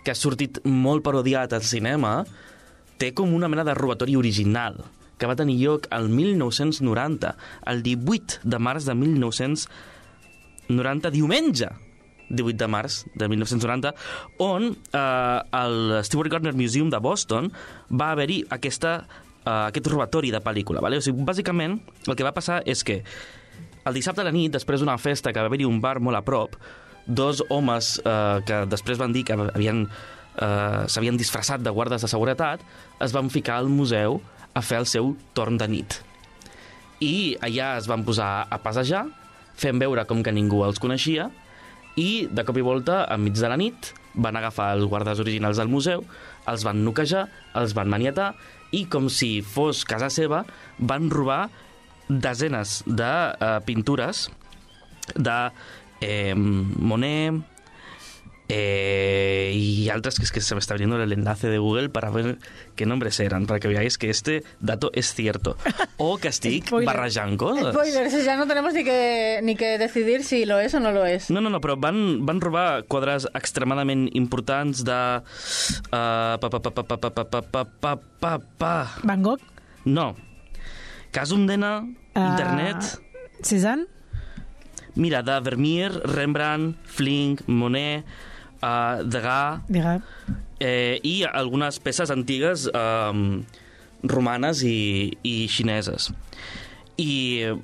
[0.04, 2.20] que ha sortit molt parodiat al cinema,
[3.00, 4.82] té com una mena de robatori original
[5.18, 7.32] que va tenir lloc el 1990,
[7.66, 9.96] el 18 de març de 1990,
[10.68, 11.68] diumenge
[12.28, 13.94] 18 de març de 1990,
[14.38, 17.50] on eh, el Stewart Gardner Museum de Boston
[17.88, 18.98] va haver-hi aquesta,
[19.44, 20.82] eh, aquest robatori de pel·lícula.
[20.84, 21.00] Vale?
[21.00, 23.02] O sigui, bàsicament, el que va passar és que
[23.88, 26.24] el dissabte a la nit, després d'una festa que va haver-hi un bar molt a
[26.26, 26.56] prop,
[27.08, 32.10] dos homes eh, que després van dir que havien eh, s'havien disfressat de guardes de
[32.10, 32.60] seguretat,
[33.00, 34.20] es van ficar al museu
[34.54, 36.02] a fer el seu torn de nit.
[37.00, 39.06] I allà es van posar a passejar,
[39.58, 41.28] fent veure com que ningú els coneixia,
[41.98, 45.70] i de cop i volta, enmig de la nit, van agafar els guardes originals del
[45.70, 46.04] museu,
[46.50, 47.26] els van noquejar,
[47.58, 48.32] els van maniatar,
[48.70, 50.44] i com si fos casa seva,
[50.78, 51.48] van robar
[52.08, 54.28] desenes de eh, pintures
[55.14, 55.38] de
[56.00, 57.42] eh, Monet,
[58.50, 62.08] Eh, y altres que es que se me está abriendo el enlace de Google para
[62.10, 62.38] ver
[62.76, 65.56] qué nombres eran, para que veáis que este dato es cierto.
[65.98, 66.86] O Spoiler.
[66.86, 67.74] barrejant coses.
[67.74, 71.04] Spoilers, ya no tenemos ni que, ni que decidir si lo es o no lo
[71.04, 71.30] es.
[71.30, 75.20] No, no, no, però van, van robar quadres extremadament importants de...
[75.92, 78.74] Uh, pa, pa, pa, pa, pa, pa, pa, pa, pa, pa, pa, pa.
[79.02, 79.40] Van Gogh,
[79.84, 80.14] No.
[81.12, 81.84] Casum Dena,
[82.14, 82.30] Ah.
[82.32, 83.00] Internet...
[83.42, 83.86] Cézanne,
[84.96, 88.04] Mira, de Vermeer, Rembrandt, Flink, Monet,
[88.62, 89.98] uh, Degas diga,
[90.60, 93.42] eh, i algunes peces antigues um,
[94.02, 96.10] romanes i, i xineses.
[96.98, 97.12] I
[97.46, 97.54] eh,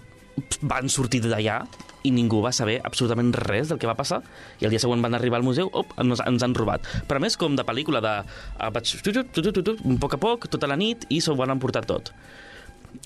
[0.63, 1.63] van sortir d'allà
[2.05, 4.21] i ningú va saber absolutament res del que va passar
[4.61, 6.85] i el dia següent van arribar al museu, op, ens, ens han robat.
[7.09, 8.17] Però més, com de pel·lícula de...
[8.59, 12.13] Uh, vaig, a poc a poc, tota la nit, i s'ho van emportar tot.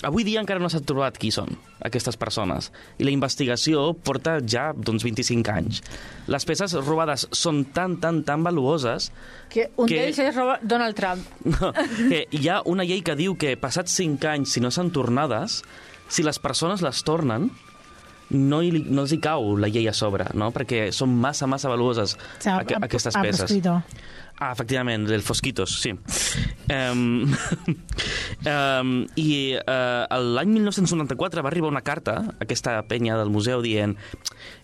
[0.06, 1.50] Avui dia encara no s'ha trobat qui són
[1.84, 5.82] aquestes persones i la investigació porta ja doncs, 25 anys.
[6.30, 9.10] Les peces robades són tan, tan, tan valuoses
[9.52, 11.24] Que un Que- d'ells és Robert- Donald Trump.
[11.54, 11.72] no,
[12.08, 15.62] que hi ha una llei que diu que passats 5 anys, si no són tornades,
[16.08, 17.50] si les persones les tornen,
[18.30, 20.50] no, hi, no els hi cau la llei a sobre, no?
[20.54, 23.44] perquè són massa, massa valuoses s'ha aqu aquestes ha peces.
[23.46, 23.78] prescrito.
[24.38, 25.90] Ah, efectivament, del Fosquitos, sí.
[26.70, 27.26] Um,
[28.46, 33.96] um, I uh, l'any 1994 va arribar una carta a aquesta penya del museu dient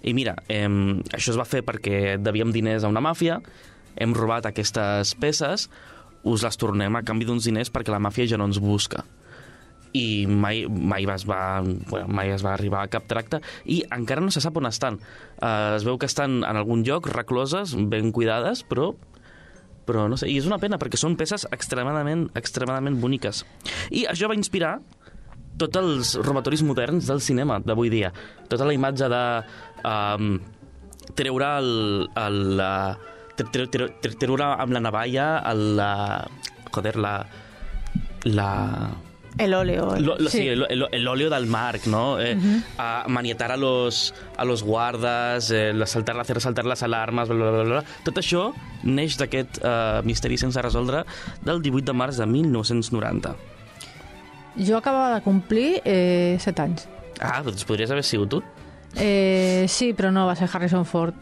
[0.07, 3.41] i mira, um, això es va fer perquè devíem diners a una màfia,
[3.99, 5.67] hem robat aquestes peces,
[6.25, 9.03] us les tornem a canvi d'uns diners perquè la màfia ja no ens busca
[9.95, 13.39] i mai, mai, es va, bueno, mai es va arribar a cap tracte
[13.71, 14.99] i encara no se sap on estan.
[15.39, 18.93] Uh, es veu que estan en algun lloc recloses, ben cuidades, però
[19.85, 23.43] però no sé, i és una pena perquè són peces extremadament, extremadament boniques.
[23.93, 24.79] I això va inspirar
[25.61, 28.09] tots els robatoris moderns del cinema d'avui dia.
[28.49, 29.23] Tota la imatge de
[29.87, 30.31] um,
[31.15, 32.71] treure el, el, la,
[33.37, 35.91] tre- tre- tre- treure amb la navalla el, la,
[36.73, 37.15] joder, la,
[38.25, 38.49] la,
[39.37, 39.97] El óleo.
[39.99, 42.21] Lo- lo- sí, el, el- el óleo del Marc, ¿no?
[42.21, 42.37] Eh,
[42.79, 47.51] A manietar a los, a los guardes, eh, saltar, hacer saltar les alarmes, bla, bla,
[47.51, 47.85] bla, bla.
[48.05, 48.53] Tot això
[48.85, 51.05] neix d'aquest eh, misteri sense resoldre
[51.43, 53.35] del 18 de març de 1990.
[54.57, 56.87] Jo acabava de complir eh, 7 anys.
[57.21, 58.43] Ah, doncs podries haver sigut tu.
[58.97, 61.15] Eh, sí, però no va ser Harrison Ford.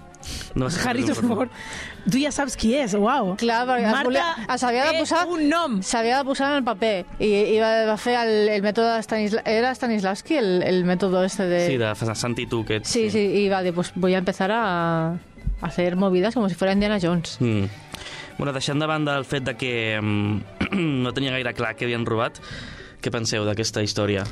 [0.55, 1.49] No va ser Harrison Ford.
[2.11, 3.37] Tu ja saps qui és, uau.
[3.39, 5.77] Clar, perquè es Marta, volia- s'havia de posar- un nom.
[5.87, 9.03] S'havia de posar en el paper i, i va, va fer el, el mètode de
[9.07, 11.61] Stanisla era Stanislavski el, el método este de...
[11.69, 12.87] Sí, de sentir tu aquest...
[12.87, 16.57] sí, sí, i va dir, pues voy a empezar a, a hacer movidas como si
[16.57, 17.37] fuera Indiana Jones.
[17.41, 17.65] Mm.
[18.39, 20.41] Bueno, deixant de banda el fet de que mm,
[21.05, 22.41] no tenia gaire clar què havien robat,
[23.03, 24.25] què penseu d'aquesta història?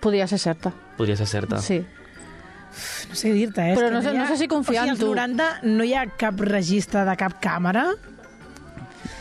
[0.00, 1.58] Podria ser certa, Podria ser certa.
[1.58, 1.80] sí.
[3.08, 3.76] No sé dir-te, eh?
[3.76, 5.12] Però no sé- hi ha- no sé si confiar o sigui, en tu.
[5.12, 7.90] als 90 no hi ha cap registre de cap càmera?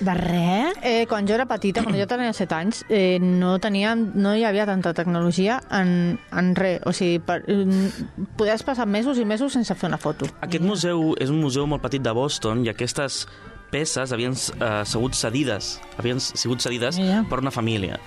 [0.01, 0.77] De res?
[0.81, 4.43] Eh, quan jo era petita, quan jo tenia 7 anys, eh, no, teníem, no hi
[4.45, 6.81] havia tanta tecnologia en, en res.
[6.89, 10.25] O sigui, per, mm, podies passar mesos i mesos sense fer una foto.
[10.41, 13.27] Aquest museu és un museu molt petit de Boston i aquestes
[13.71, 17.21] peces havien eh, sigut cedides, havien sigut cedides Ja.
[17.29, 17.97] per una família.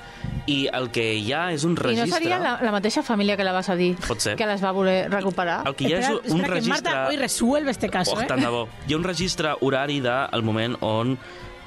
[0.46, 2.10] I el que hi ha és un I registre...
[2.10, 4.36] no seria la, la mateixa família que la vas a dir Pot ser.
[4.36, 5.62] que les va voler recuperar?
[5.66, 6.90] El que hi ha és espera, un espera, que registre...
[6.92, 8.26] Marta hoy resuelve este caso, Oh, eh?
[8.28, 8.68] tant de bo.
[8.86, 11.16] Hi ha un registre horari del moment on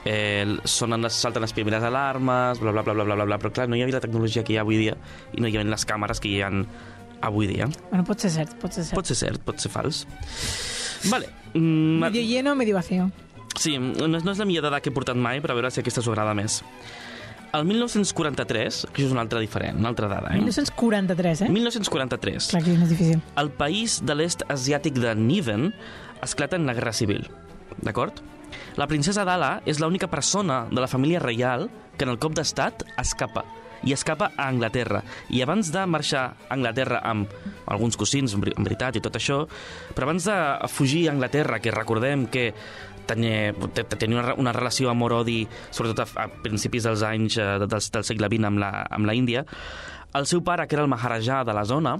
[0.05, 3.51] eh, sonen les, salten les primeres alarmes, bla, bla, bla, bla, bla, bla, bla, però
[3.51, 4.93] clar, no hi havia la tecnologia que hi ha avui dia
[5.33, 6.51] i no hi havia les càmeres que hi ha
[7.27, 7.65] avui dia.
[7.89, 8.95] Bueno, pot ser cert, pot ser cert.
[8.95, 10.05] Pot ser cert, pot ser fals.
[11.09, 11.27] Vale.
[11.53, 13.09] Mm, Medio lleno, medio vacío.
[13.57, 15.71] Sí, no és, no és la millor dada que he portat mai, per a veure
[15.73, 16.61] si aquesta us agrada més.
[17.55, 20.41] El 1943, que això és una altra diferent, una altra dada, eh?
[20.41, 21.49] 1943, eh?
[21.49, 23.21] 1943, Clar que és més difícil.
[23.39, 25.71] el país de l'est asiàtic de Niven
[26.21, 27.23] esclata en la Guerra Civil,
[27.81, 28.19] d'acord?
[28.77, 32.83] La princesa Dala és l'única persona de la família reial que en el cop d'estat
[32.99, 33.43] escapa
[33.85, 35.03] i escapa a Anglaterra.
[35.29, 37.29] I abans de marxar a Anglaterra amb
[37.69, 39.43] alguns cosins, en veritat, i tot això,
[39.93, 40.37] però abans de
[40.73, 42.51] fugir a Anglaterra, que recordem que
[43.07, 45.41] tenia, te- te- tenia una, una relació amor-odi,
[45.71, 49.15] sobretot a, a principis dels anys eh, del, del segle XX amb la, amb la
[49.17, 49.45] Índia,
[50.17, 51.97] el seu pare, que era el maharajà de la zona,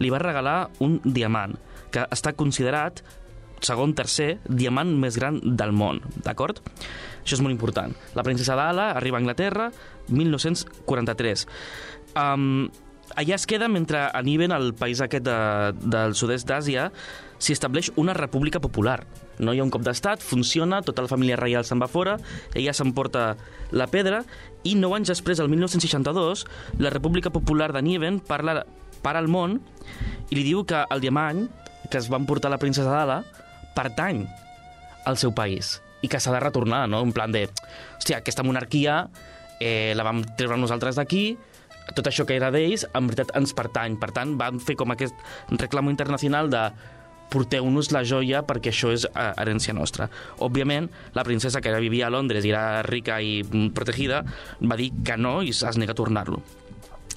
[0.00, 1.56] li va regalar un diamant,
[1.92, 3.02] que està considerat
[3.60, 6.62] segon, tercer diamant més gran del món, d'acord?
[7.20, 7.92] Això és molt important.
[8.16, 9.66] La princesa Dala arriba a Anglaterra
[10.08, 11.44] 1943.
[12.16, 12.70] Um,
[13.20, 15.36] allà es queda mentre a Niven, el país aquest de,
[15.92, 16.88] del sud-est d'Àsia,
[17.36, 19.02] s'hi estableix una república popular.
[19.40, 22.18] No hi ha un cop d'estat, funciona, tota la família reial se'n va fora,
[22.54, 23.34] ella s'emporta
[23.72, 24.22] la pedra,
[24.68, 26.44] i nou anys després, el 1962,
[26.78, 28.62] la República Popular de Niven parla,
[29.00, 29.58] para al món
[30.28, 31.46] i li diu que el diamant
[31.90, 33.22] que es va emportar la princesa Dala
[33.74, 34.26] pertany
[35.08, 37.02] al seu país i que s'ha de retornar, no?
[37.04, 37.46] En plan de,
[37.98, 39.02] hòstia, aquesta monarquia
[39.60, 41.36] eh, la vam treure nosaltres d'aquí,
[41.96, 43.98] tot això que era d'ells, en veritat ens pertany.
[44.00, 45.16] Per tant, van fer com aquest
[45.50, 46.68] reclamo internacional de
[47.30, 50.10] porteu-nos la joia perquè això és eh, herència nostra.
[50.42, 54.24] Òbviament, la princesa que vivia a Londres i era rica i mm, protegida
[54.60, 56.42] va dir que no i es nega a tornar-lo.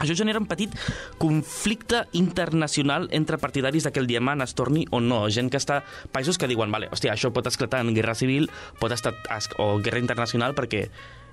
[0.02, 0.74] Això genera un petit
[1.22, 5.28] conflicte internacional entre partidaris que el diamant es torni o no.
[5.30, 5.84] Gent que està...
[6.12, 8.50] Països que diuen, vale, hòstia, això pot esclatar en guerra civil
[8.82, 9.14] pot estar,
[9.62, 10.88] o guerra internacional perquè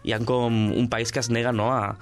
[0.05, 1.97] hi ha com un país que es nega no, a,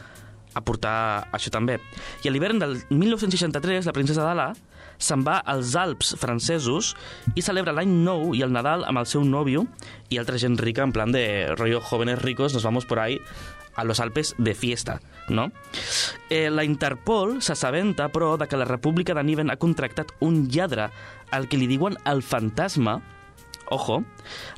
[0.55, 1.79] a portar això també.
[2.25, 4.53] I a l'hivern del 1963, la princesa Dala
[4.99, 6.95] se'n va als Alps francesos
[7.35, 9.65] i celebra l'any nou i el Nadal amb el seu nòvio
[10.11, 13.19] i altra gent rica, en plan de rollo jóvenes ricos, nos vamos por ahí
[13.79, 15.53] a los Alpes de fiesta, no?
[16.31, 20.89] Eh, la Interpol s'assabenta, però, de que la República de Niven ha contractat un lladre
[21.31, 22.99] al que li diuen el fantasma,
[23.71, 24.03] ojo,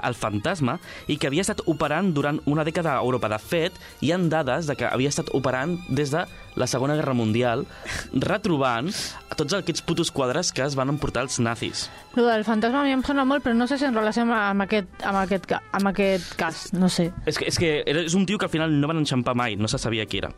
[0.04, 3.30] el fantasma, i que havia estat operant durant una dècada a Europa.
[3.32, 6.24] De fet, hi han dades de que havia estat operant des de
[6.56, 7.64] la Segona Guerra Mundial,
[8.12, 8.90] retrobant
[9.38, 11.88] tots aquests putos quadres que es van emportar els nazis.
[12.16, 14.34] Lo del fantasma a mi em sona molt, però no sé si en relació amb,
[14.36, 17.10] amb, aquest, amb, aquest, amb aquest cas, no sé.
[17.26, 19.56] És que, és que era, és un tio que al final no van enxampar mai,
[19.56, 20.34] no se sabia qui era.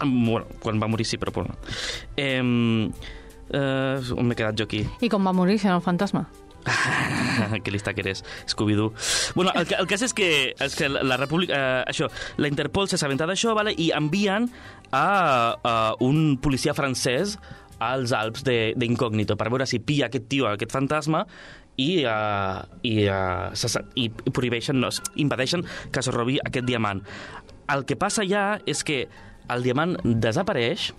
[0.00, 1.56] Bueno, quan va morir sí, però bueno.
[2.16, 2.40] Eh,
[3.52, 4.84] eh, on m'he quedat jo aquí?
[5.00, 6.26] I com va morir, si era un fantasma?
[7.64, 8.92] que lista que eres, Scooby-Doo.
[9.34, 11.56] Bueno, el, el cas és que, és que la, República...
[11.56, 14.50] Eh, això, la Interpol s'assabenta d'això vale, i envien
[14.90, 15.06] a,
[15.56, 17.38] a un policia francès
[17.80, 21.24] als Alps d'incògnito per veure si pilla aquest tio, aquest fantasma,
[21.80, 27.00] i, uh, i, uh, se, i prohibeixen, no, impedeixen que es robi aquest diamant.
[27.72, 29.04] El que passa ja és que
[29.50, 30.90] el diamant desapareix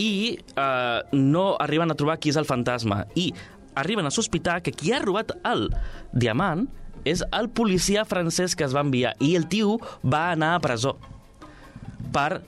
[0.00, 3.28] i eh, no arriben a trobar qui és el fantasma i
[3.74, 5.68] arriben a sospitar que qui ha robat el
[6.12, 6.66] diamant
[7.08, 10.96] és el policia francès que es va enviar i el tio va anar a presó
[12.12, 12.42] per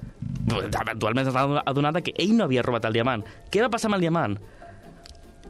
[0.44, 3.24] eventualment es va adonar que ell no havia robat el diamant.
[3.50, 4.36] Què va passar amb el diamant?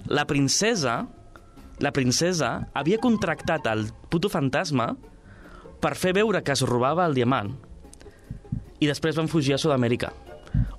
[0.06, 1.02] La princesa
[1.82, 4.92] la princesa havia contractat el puto fantasma
[5.82, 7.50] per fer veure que es robava el diamant
[8.78, 10.12] i després van fugir a Sud-amèrica,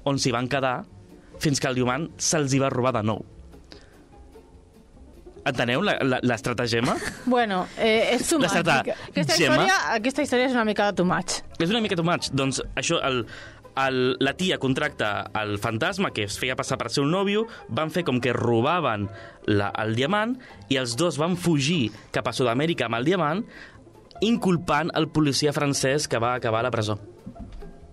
[0.07, 0.85] on s'hi van quedar
[1.43, 3.23] fins que el diamant se'ls hi va robar de nou.
[5.45, 6.95] Enteneu la- la- l'estratagema?
[7.25, 8.49] Bueno, eh, és too much.
[8.55, 11.41] Aquesta història, aquesta història és una mica de too much.
[11.61, 12.31] És una mica too much.
[12.33, 13.21] Doncs això, el,
[13.85, 17.91] el, la tia contracta el fantasma, que es feia passar per ser un nòvio, van
[17.93, 19.07] fer com que robaven
[19.45, 20.37] la, el diamant
[20.73, 23.43] i els dos van fugir cap a Sud-amèrica amb el diamant,
[24.25, 26.97] inculpant el policia francès que va acabar a la presó.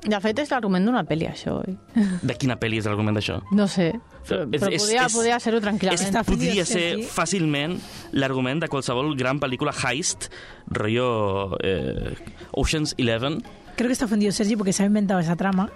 [0.05, 1.61] De fet, és l'argument d'una pel·li, això.
[1.63, 1.77] oi?
[2.23, 3.37] De quina pel·li és l'argument d'això?
[3.53, 3.93] No sé,
[4.27, 6.09] però, però és- podia, és- podia ser-ho tranquil·lament.
[6.09, 7.79] Està podria ser fàcilment
[8.13, 10.27] l'argument de qualsevol gran pel·lícula heist,
[10.67, 12.17] rollo eh,
[12.51, 13.43] Ocean's Eleven.
[13.77, 15.71] Creo que está ofendido Sergi porque se ha inventado esa trama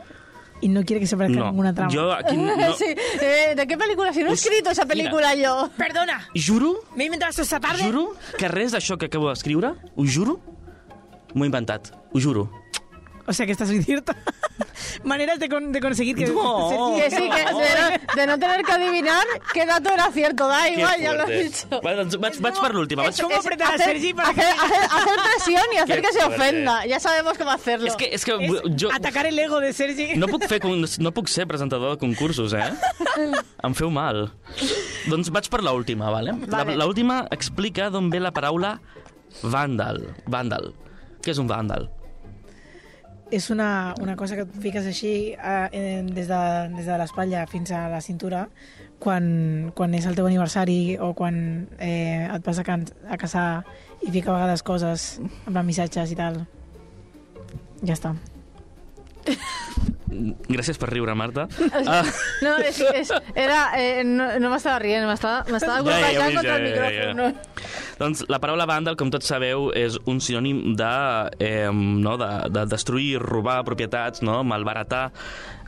[0.61, 1.93] y no quiere que se parezca a No, ninguna trama.
[1.95, 2.51] jo aquí no...
[2.77, 2.85] Sí,
[3.21, 4.13] eh, ¿de qué película?
[4.13, 5.71] Si no he És- escrito esa película yo.
[5.77, 7.85] Perdona, Juro, me he inventado esto esta tarde.
[7.85, 10.41] juro que res d'això que acabo d'escriure, ho juro,
[11.35, 12.51] m'ho he inventat, ho juro.
[13.27, 14.13] O sea que estás cierto.
[15.05, 16.95] Maneras de, con- de conseguir que No.
[16.97, 20.47] Que sí, que de no, de no tener que adivinar qué dato era cierto.
[20.49, 21.45] Da igual, ya lo fuerte.
[21.45, 21.81] dicho.
[21.83, 23.03] Vale, doncs vaig, vaig per l'última.
[23.03, 23.15] Vaig...
[23.15, 26.37] Es como apretar a Sergi para hacer, hacer, hacer presión y hacer que se fuerte.
[26.37, 26.87] ofenda.
[26.87, 27.87] Ya sabemos cómo hacerlo.
[27.89, 30.15] És que, és que Es jo atacar el ego de Sergi.
[30.17, 30.61] no puc, fer,
[30.99, 32.73] no puc ser presentador de concursos, eh?
[33.63, 34.31] Em feu mal.
[35.11, 36.33] Doncs vaig per l'última, vale?
[36.47, 36.77] Vale.
[36.77, 38.79] La- L'última explica d'on ve la paraula
[39.43, 40.03] vàndal.
[40.27, 40.73] Vàndal.
[41.23, 41.91] Què és un vàndal?
[43.35, 46.43] És una, una cosa que et fiques així eh, des de,
[46.77, 48.45] des de l'espatlla fins a la cintura
[49.03, 53.49] quan, quan és el teu aniversari o quan eh, et vas a, can a casar
[54.07, 55.09] i fica a vegades coses
[55.49, 56.45] plan missatges i tal.
[57.83, 58.15] Ja està.
[60.07, 61.49] Gràcies per riure, Marta.
[61.87, 62.05] Ah,
[62.43, 66.41] No, és, és, era, eh, no, no m'estava rient, m'estava m'estava Ja, ja, ja contra
[66.41, 67.03] el ja, ja, micròfon.
[67.03, 67.13] ja.
[67.15, 67.67] No.
[67.99, 70.93] doncs la paraula vàndal, com tots sabeu, és un sinònim de,
[71.43, 75.11] eh, no, de, de destruir, robar propietats, no, malbaratar.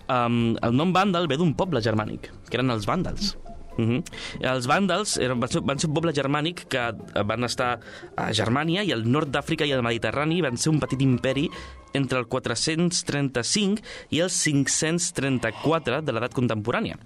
[0.08, 3.34] Um, el nom vàndal ve d'un poble germànic, que eren els vàndals.
[3.78, 3.98] Uh -huh.
[4.40, 6.80] Els vàndals eren, van, ser, van ser un poble germànic que
[7.24, 7.78] van estar
[8.16, 11.48] a Germània i al nord d'Àfrica i al Mediterrani van ser un petit imperi
[11.94, 16.98] entre el 435 i el 534 de l'edat contemporània.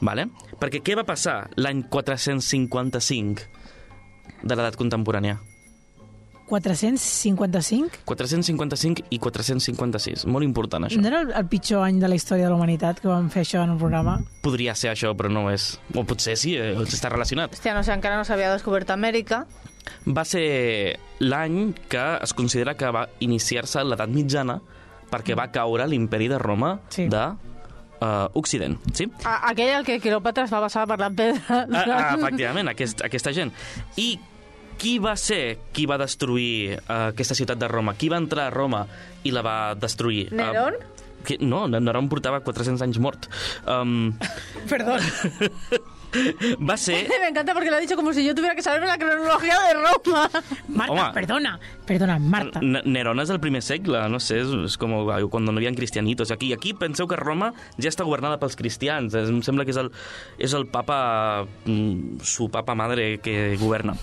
[0.00, 0.28] Vale?
[0.60, 3.48] Perquè què va passar l'any 455
[4.44, 5.38] de l'edat contemporània?
[6.48, 8.04] 455?
[8.08, 10.24] 455 i 456.
[10.32, 11.00] Molt important, això.
[11.00, 13.44] No era el, el pitjor any de la història de la humanitat que vam fer
[13.44, 14.16] això en un programa?
[14.42, 15.74] Podria ser això, però no és.
[15.92, 17.52] O potser sí, eh, està relacionat.
[17.52, 19.44] Hòstia, no sé, encara no s'havia descobert Amèrica.
[20.06, 24.58] Va ser l'any que es considera que va iniciar-se l'edat mitjana
[25.10, 27.06] perquè va caure l'imperi de Roma Sí.
[27.08, 29.06] de uh, Occident, sí?
[29.24, 31.40] A- Aquell al que Cleòpatra es va passar per la pedra.
[31.72, 33.52] Ah, ah, efectivament, aquest, aquesta gent.
[33.96, 34.18] I
[34.78, 37.96] qui va ser qui va destruir uh, aquesta ciutat de Roma?
[37.98, 38.84] Qui va entrar a Roma
[39.24, 40.28] i la va destruir?
[40.30, 40.76] Nerón?
[40.78, 43.26] Uh, que, no, Nerón portava 400 anys mort.
[43.66, 44.12] Um,
[44.70, 45.00] Perdón.
[46.68, 47.06] va ser...
[47.20, 49.74] Me encanta porque lo ha dicho como si yo tuviera que saberme la cronología de
[49.74, 50.30] Roma.
[50.68, 51.12] Marta, Home.
[51.14, 51.58] perdona.
[51.86, 52.60] Perdona, Marta.
[52.62, 54.92] N- Nerón és del primer segle, no sé, és, és com
[55.30, 56.30] quan no hi havia cristianitos.
[56.34, 59.14] Aquí, aquí penseu que Roma ja està governada pels cristians.
[59.18, 59.90] Em sembla que és el,
[60.38, 63.96] és el papa, mm, su papa madre que governa.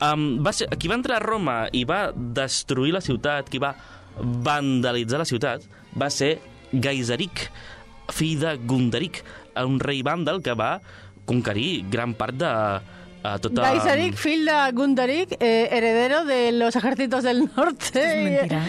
[0.00, 3.74] Um, va ser, qui va entrar a Roma i va destruir la ciutat, qui va
[4.18, 5.62] vandalitzar la ciutat,
[5.98, 6.38] va ser
[6.72, 7.48] Gaiseric,
[8.12, 9.22] fill de Gunderic,
[9.58, 10.78] un rei vàndal que va
[11.28, 12.52] conquerir gran part de
[13.22, 13.64] a tota...
[13.66, 17.98] Gaiseric, fill de Gunderic, eh, heredero de los ejércitos del norte.
[17.98, 18.62] És mentira.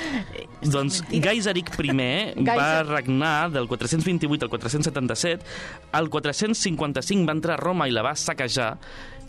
[0.62, 5.46] Doncs Gaiseric I va regnar del 428 al 477.
[5.92, 8.74] Al 455 va entrar a Roma i la va saquejar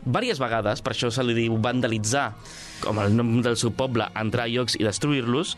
[0.01, 2.31] diverses vegades, per això se li diu vandalitzar,
[2.83, 5.57] com el nom del seu poble, entrar a llocs i destruir-los.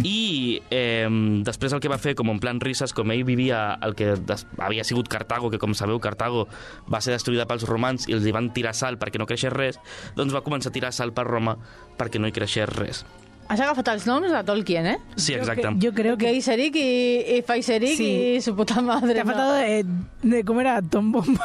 [0.00, 1.08] I eh,
[1.44, 4.46] després el que va fer, com en plan risses, com ell vivia el que des,
[4.56, 6.46] havia sigut Cartago, que com sabeu Cartago
[6.88, 9.76] va ser destruïda pels romans i els hi van tirar sal perquè no creixés res,
[10.16, 11.58] doncs va començar a tirar sal per Roma
[12.00, 13.04] perquè no hi creixés res.
[13.44, 14.96] Has agafat els noms de Tolkien, eh?
[15.20, 15.68] Sí, exacte.
[15.76, 18.36] Yo creo que Gaiseric y, y Faiseric Sí.
[18.36, 19.12] y su puta madre.
[19.12, 19.32] te ha ¿no?
[19.32, 19.84] faltado de,
[20.22, 21.44] de cómo era Tom Bomba.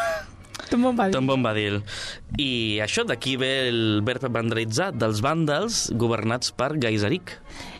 [0.69, 1.13] Tom Bombadil.
[1.15, 1.81] Tom Bombadil.
[2.37, 7.35] I això d'aquí ve el verb vandalitzar dels vàndals governats per Gaiseric.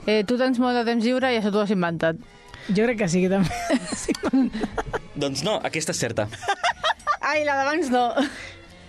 [0.08, 2.18] Eh, tu tens molt de temps lliure i això t'ho has inventat.
[2.70, 3.54] Yo creo que sí que también.
[3.96, 4.14] Sí.
[5.20, 6.28] Doncs no, aquesta és certa.
[7.22, 8.06] Ai, la d'abans no.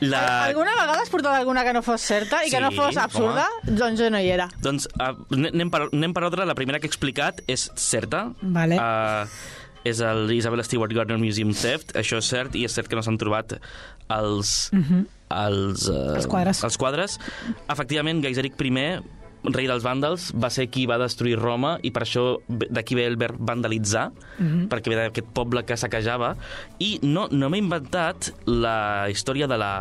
[0.01, 0.21] La...
[0.47, 3.45] Alguna vegada has portat alguna que no fos certa i que Sí, no fos absurda?
[3.67, 4.47] Doncs jo no hi era.
[4.65, 6.47] Doncs uh, anem, per, anem per ordre.
[6.49, 8.31] La primera que he explicat és certa.
[8.41, 8.79] Vale.
[8.81, 11.95] Uh, és el Isabel Stewart Gardner Museum Theft.
[11.99, 13.57] Això és cert, i és cert que no s'han trobat
[14.11, 14.71] els...
[15.31, 16.65] els, uh, Els quadres.
[16.67, 17.17] Els quadres.
[17.69, 18.75] Efectivament, Gaiseric I
[19.41, 23.17] rei dels vàndals, va ser qui va destruir Roma i per això d'aquí ve el
[23.17, 24.11] verb vandalitzar,
[24.69, 26.35] perquè ve d'aquest poble que saquejava.
[26.79, 29.73] I no, no m'he inventat la història de la,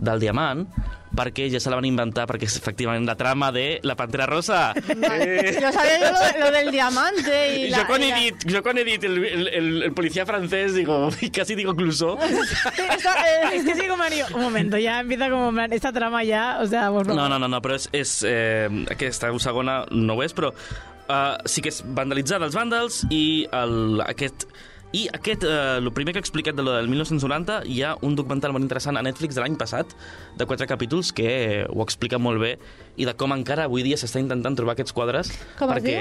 [0.00, 0.66] del diamant,
[1.14, 4.72] perquè ja se la van inventar, perquè és efectivament la trama de la Pantera Rosa.
[4.74, 5.58] Eh.
[5.62, 7.78] Yo sabía yo lo, lo del diamante y la...
[7.78, 10.26] jo, quan y he la- dit, jo quan he dit el, el, el, el policía
[10.26, 12.18] francés, digo, casi digo Clouseau.
[12.20, 14.26] Esta, eh, Es que sí, como Mario.
[14.34, 17.06] Un momento, ya empieza como en esta trama ya, o sea, favor.
[17.06, 21.38] No, no, no, no però és, és eh, aquesta segona no ho és, però uh,
[21.46, 24.48] sí que és vandalitzar dels vàndals i el, aquest...
[24.94, 28.14] I aquest, eh, el primer que he explicat de lo del 1990, hi ha un
[28.14, 29.90] documental molt interessant a Netflix de l'any passat,
[30.38, 32.52] de quatre capítols, que ho explica molt bé,
[32.96, 35.32] i de com encara avui dia s'està intentant trobar aquests quadres.
[35.58, 35.98] Com es perquè...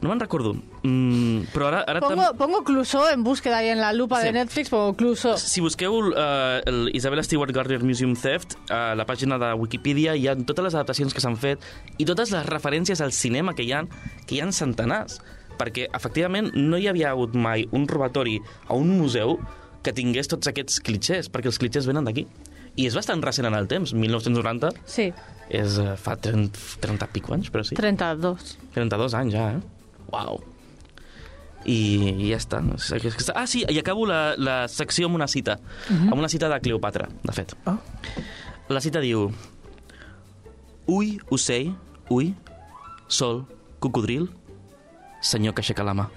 [0.00, 0.54] No me'n recordo.
[0.82, 1.84] Mm, però ara...
[1.86, 4.32] ara tam- pongo, pongo Clouseau en búsqueda y en la lupa de Sí.
[4.32, 5.36] Netflix pongo Clouseau.
[5.38, 10.26] Si busqueu uh, el Isabel Stewart Gardner Museum Theft, a la pàgina de Wikipedia hi
[10.26, 11.62] ha totes les adaptacions que s'han fet
[11.98, 13.84] i totes les referències al cinema que hi ha,
[14.26, 15.20] que hi ha centenars.
[15.60, 19.36] Perquè, efectivament, no hi havia hagut mai un robatori a un museu
[19.84, 22.26] que tingués tots aquests clitxers, perquè els clitxers venen d'aquí.
[22.80, 25.10] I és bastant recent en el temps, 1990 Sí,
[25.50, 27.76] és uh, fa 30, 30 pico anys, però sí.
[27.76, 28.54] 32.
[28.76, 30.04] 32 anys ja, eh?
[30.14, 30.40] Uau.
[31.68, 31.76] I,
[32.14, 32.62] i ja està.
[33.34, 35.58] Ah, sí, i acabo la, la secció amb una cita.
[35.92, 37.56] Amb una cita de Cleopatra, de fet.
[37.68, 37.76] Oh.
[38.72, 39.28] La cita diu...
[40.90, 41.74] Ui, ocell,
[42.10, 42.32] ui,
[43.06, 43.44] sol,
[43.82, 44.30] cocodril,
[45.20, 46.08] senyor que aixeca la mà.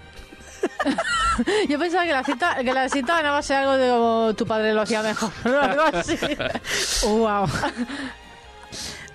[1.70, 4.46] Yo pensaba que la cita, que la cita ganaba a ser algo de como tu
[4.46, 5.32] padre lo hacía mejor.
[5.46, 6.18] o algo así.
[7.08, 7.48] Uau.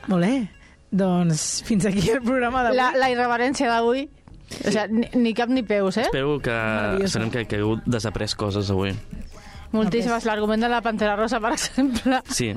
[0.08, 0.48] Molt bé.
[0.90, 2.78] Doncs fins aquí el programa d'avui.
[2.78, 4.08] La, la irreverència d'avui.
[4.64, 6.06] O sea, ni, ni cap ni peus, eh?
[6.08, 6.54] Espero que
[7.04, 8.94] esperem que, que heu desaprès coses avui.
[9.72, 10.24] Moltíssimes.
[10.24, 12.22] L'argument de la Pantera Rosa, per exemple.
[12.30, 12.54] Sí,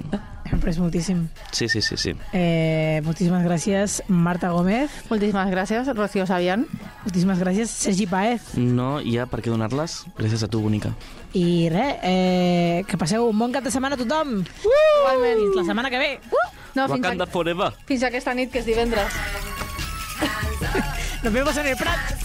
[0.52, 1.28] Hem après moltíssim.
[1.52, 1.96] sí, sí, sí.
[1.98, 2.12] sí.
[2.34, 4.92] Eh, moltíssimes gràcies, Marta Gómez.
[5.10, 6.68] Moltíssimes gràcies, Rocío Sabián.
[7.06, 8.54] Moltíssimes gràcies, Sergi Paez.
[8.58, 10.92] No hi ha per què donar-les gràcies a tu, bonica.
[11.34, 14.42] I res, eh, que passeu un bon cap de setmana a tothom.
[14.44, 14.76] Uh!
[15.00, 15.40] Igualment.
[15.40, 16.12] Fins la setmana que ve.
[16.76, 17.72] No, fins, a, forever!
[17.88, 19.08] fins aquesta nit, que és divendres.
[21.24, 22.21] Nos vemos en el Prat.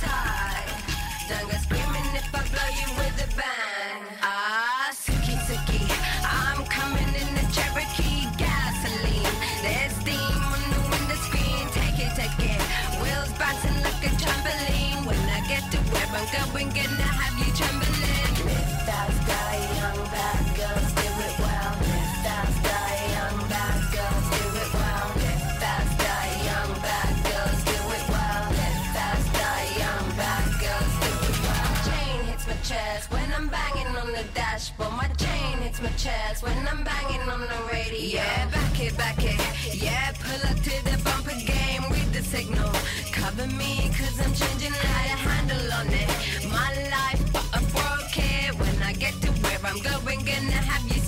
[34.79, 38.21] Hits my chain, it's my chest when I'm banging on the radio.
[38.21, 39.75] Yeah, back it, back it.
[39.75, 42.71] Yeah, pull up to the bumper game with the signal.
[43.13, 46.09] Cover me, cause I'm changing how to handle on it.
[46.51, 48.59] My life, but I broke it.
[48.59, 51.06] When I get to where I'm going, gonna have you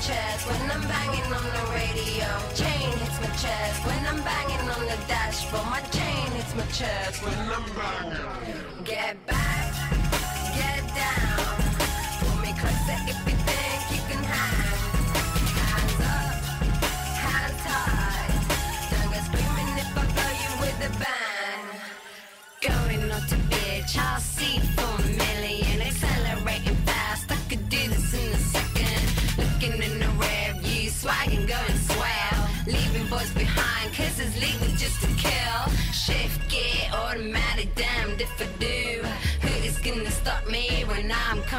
[0.00, 2.28] chest when I'm banging on the radio.
[2.54, 5.66] Chain hits my chest when I'm banging on the dashboard.
[5.66, 8.84] My chain hits my chest when I'm banging.
[8.84, 9.74] Get back,
[10.56, 11.59] get down.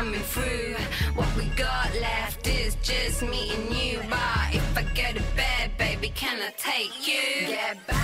[0.01, 0.73] Coming through?
[1.13, 3.99] What we got left is just me and you.
[4.09, 7.55] But if I go to bed, baby, can I take you?
[7.85, 8.00] Back.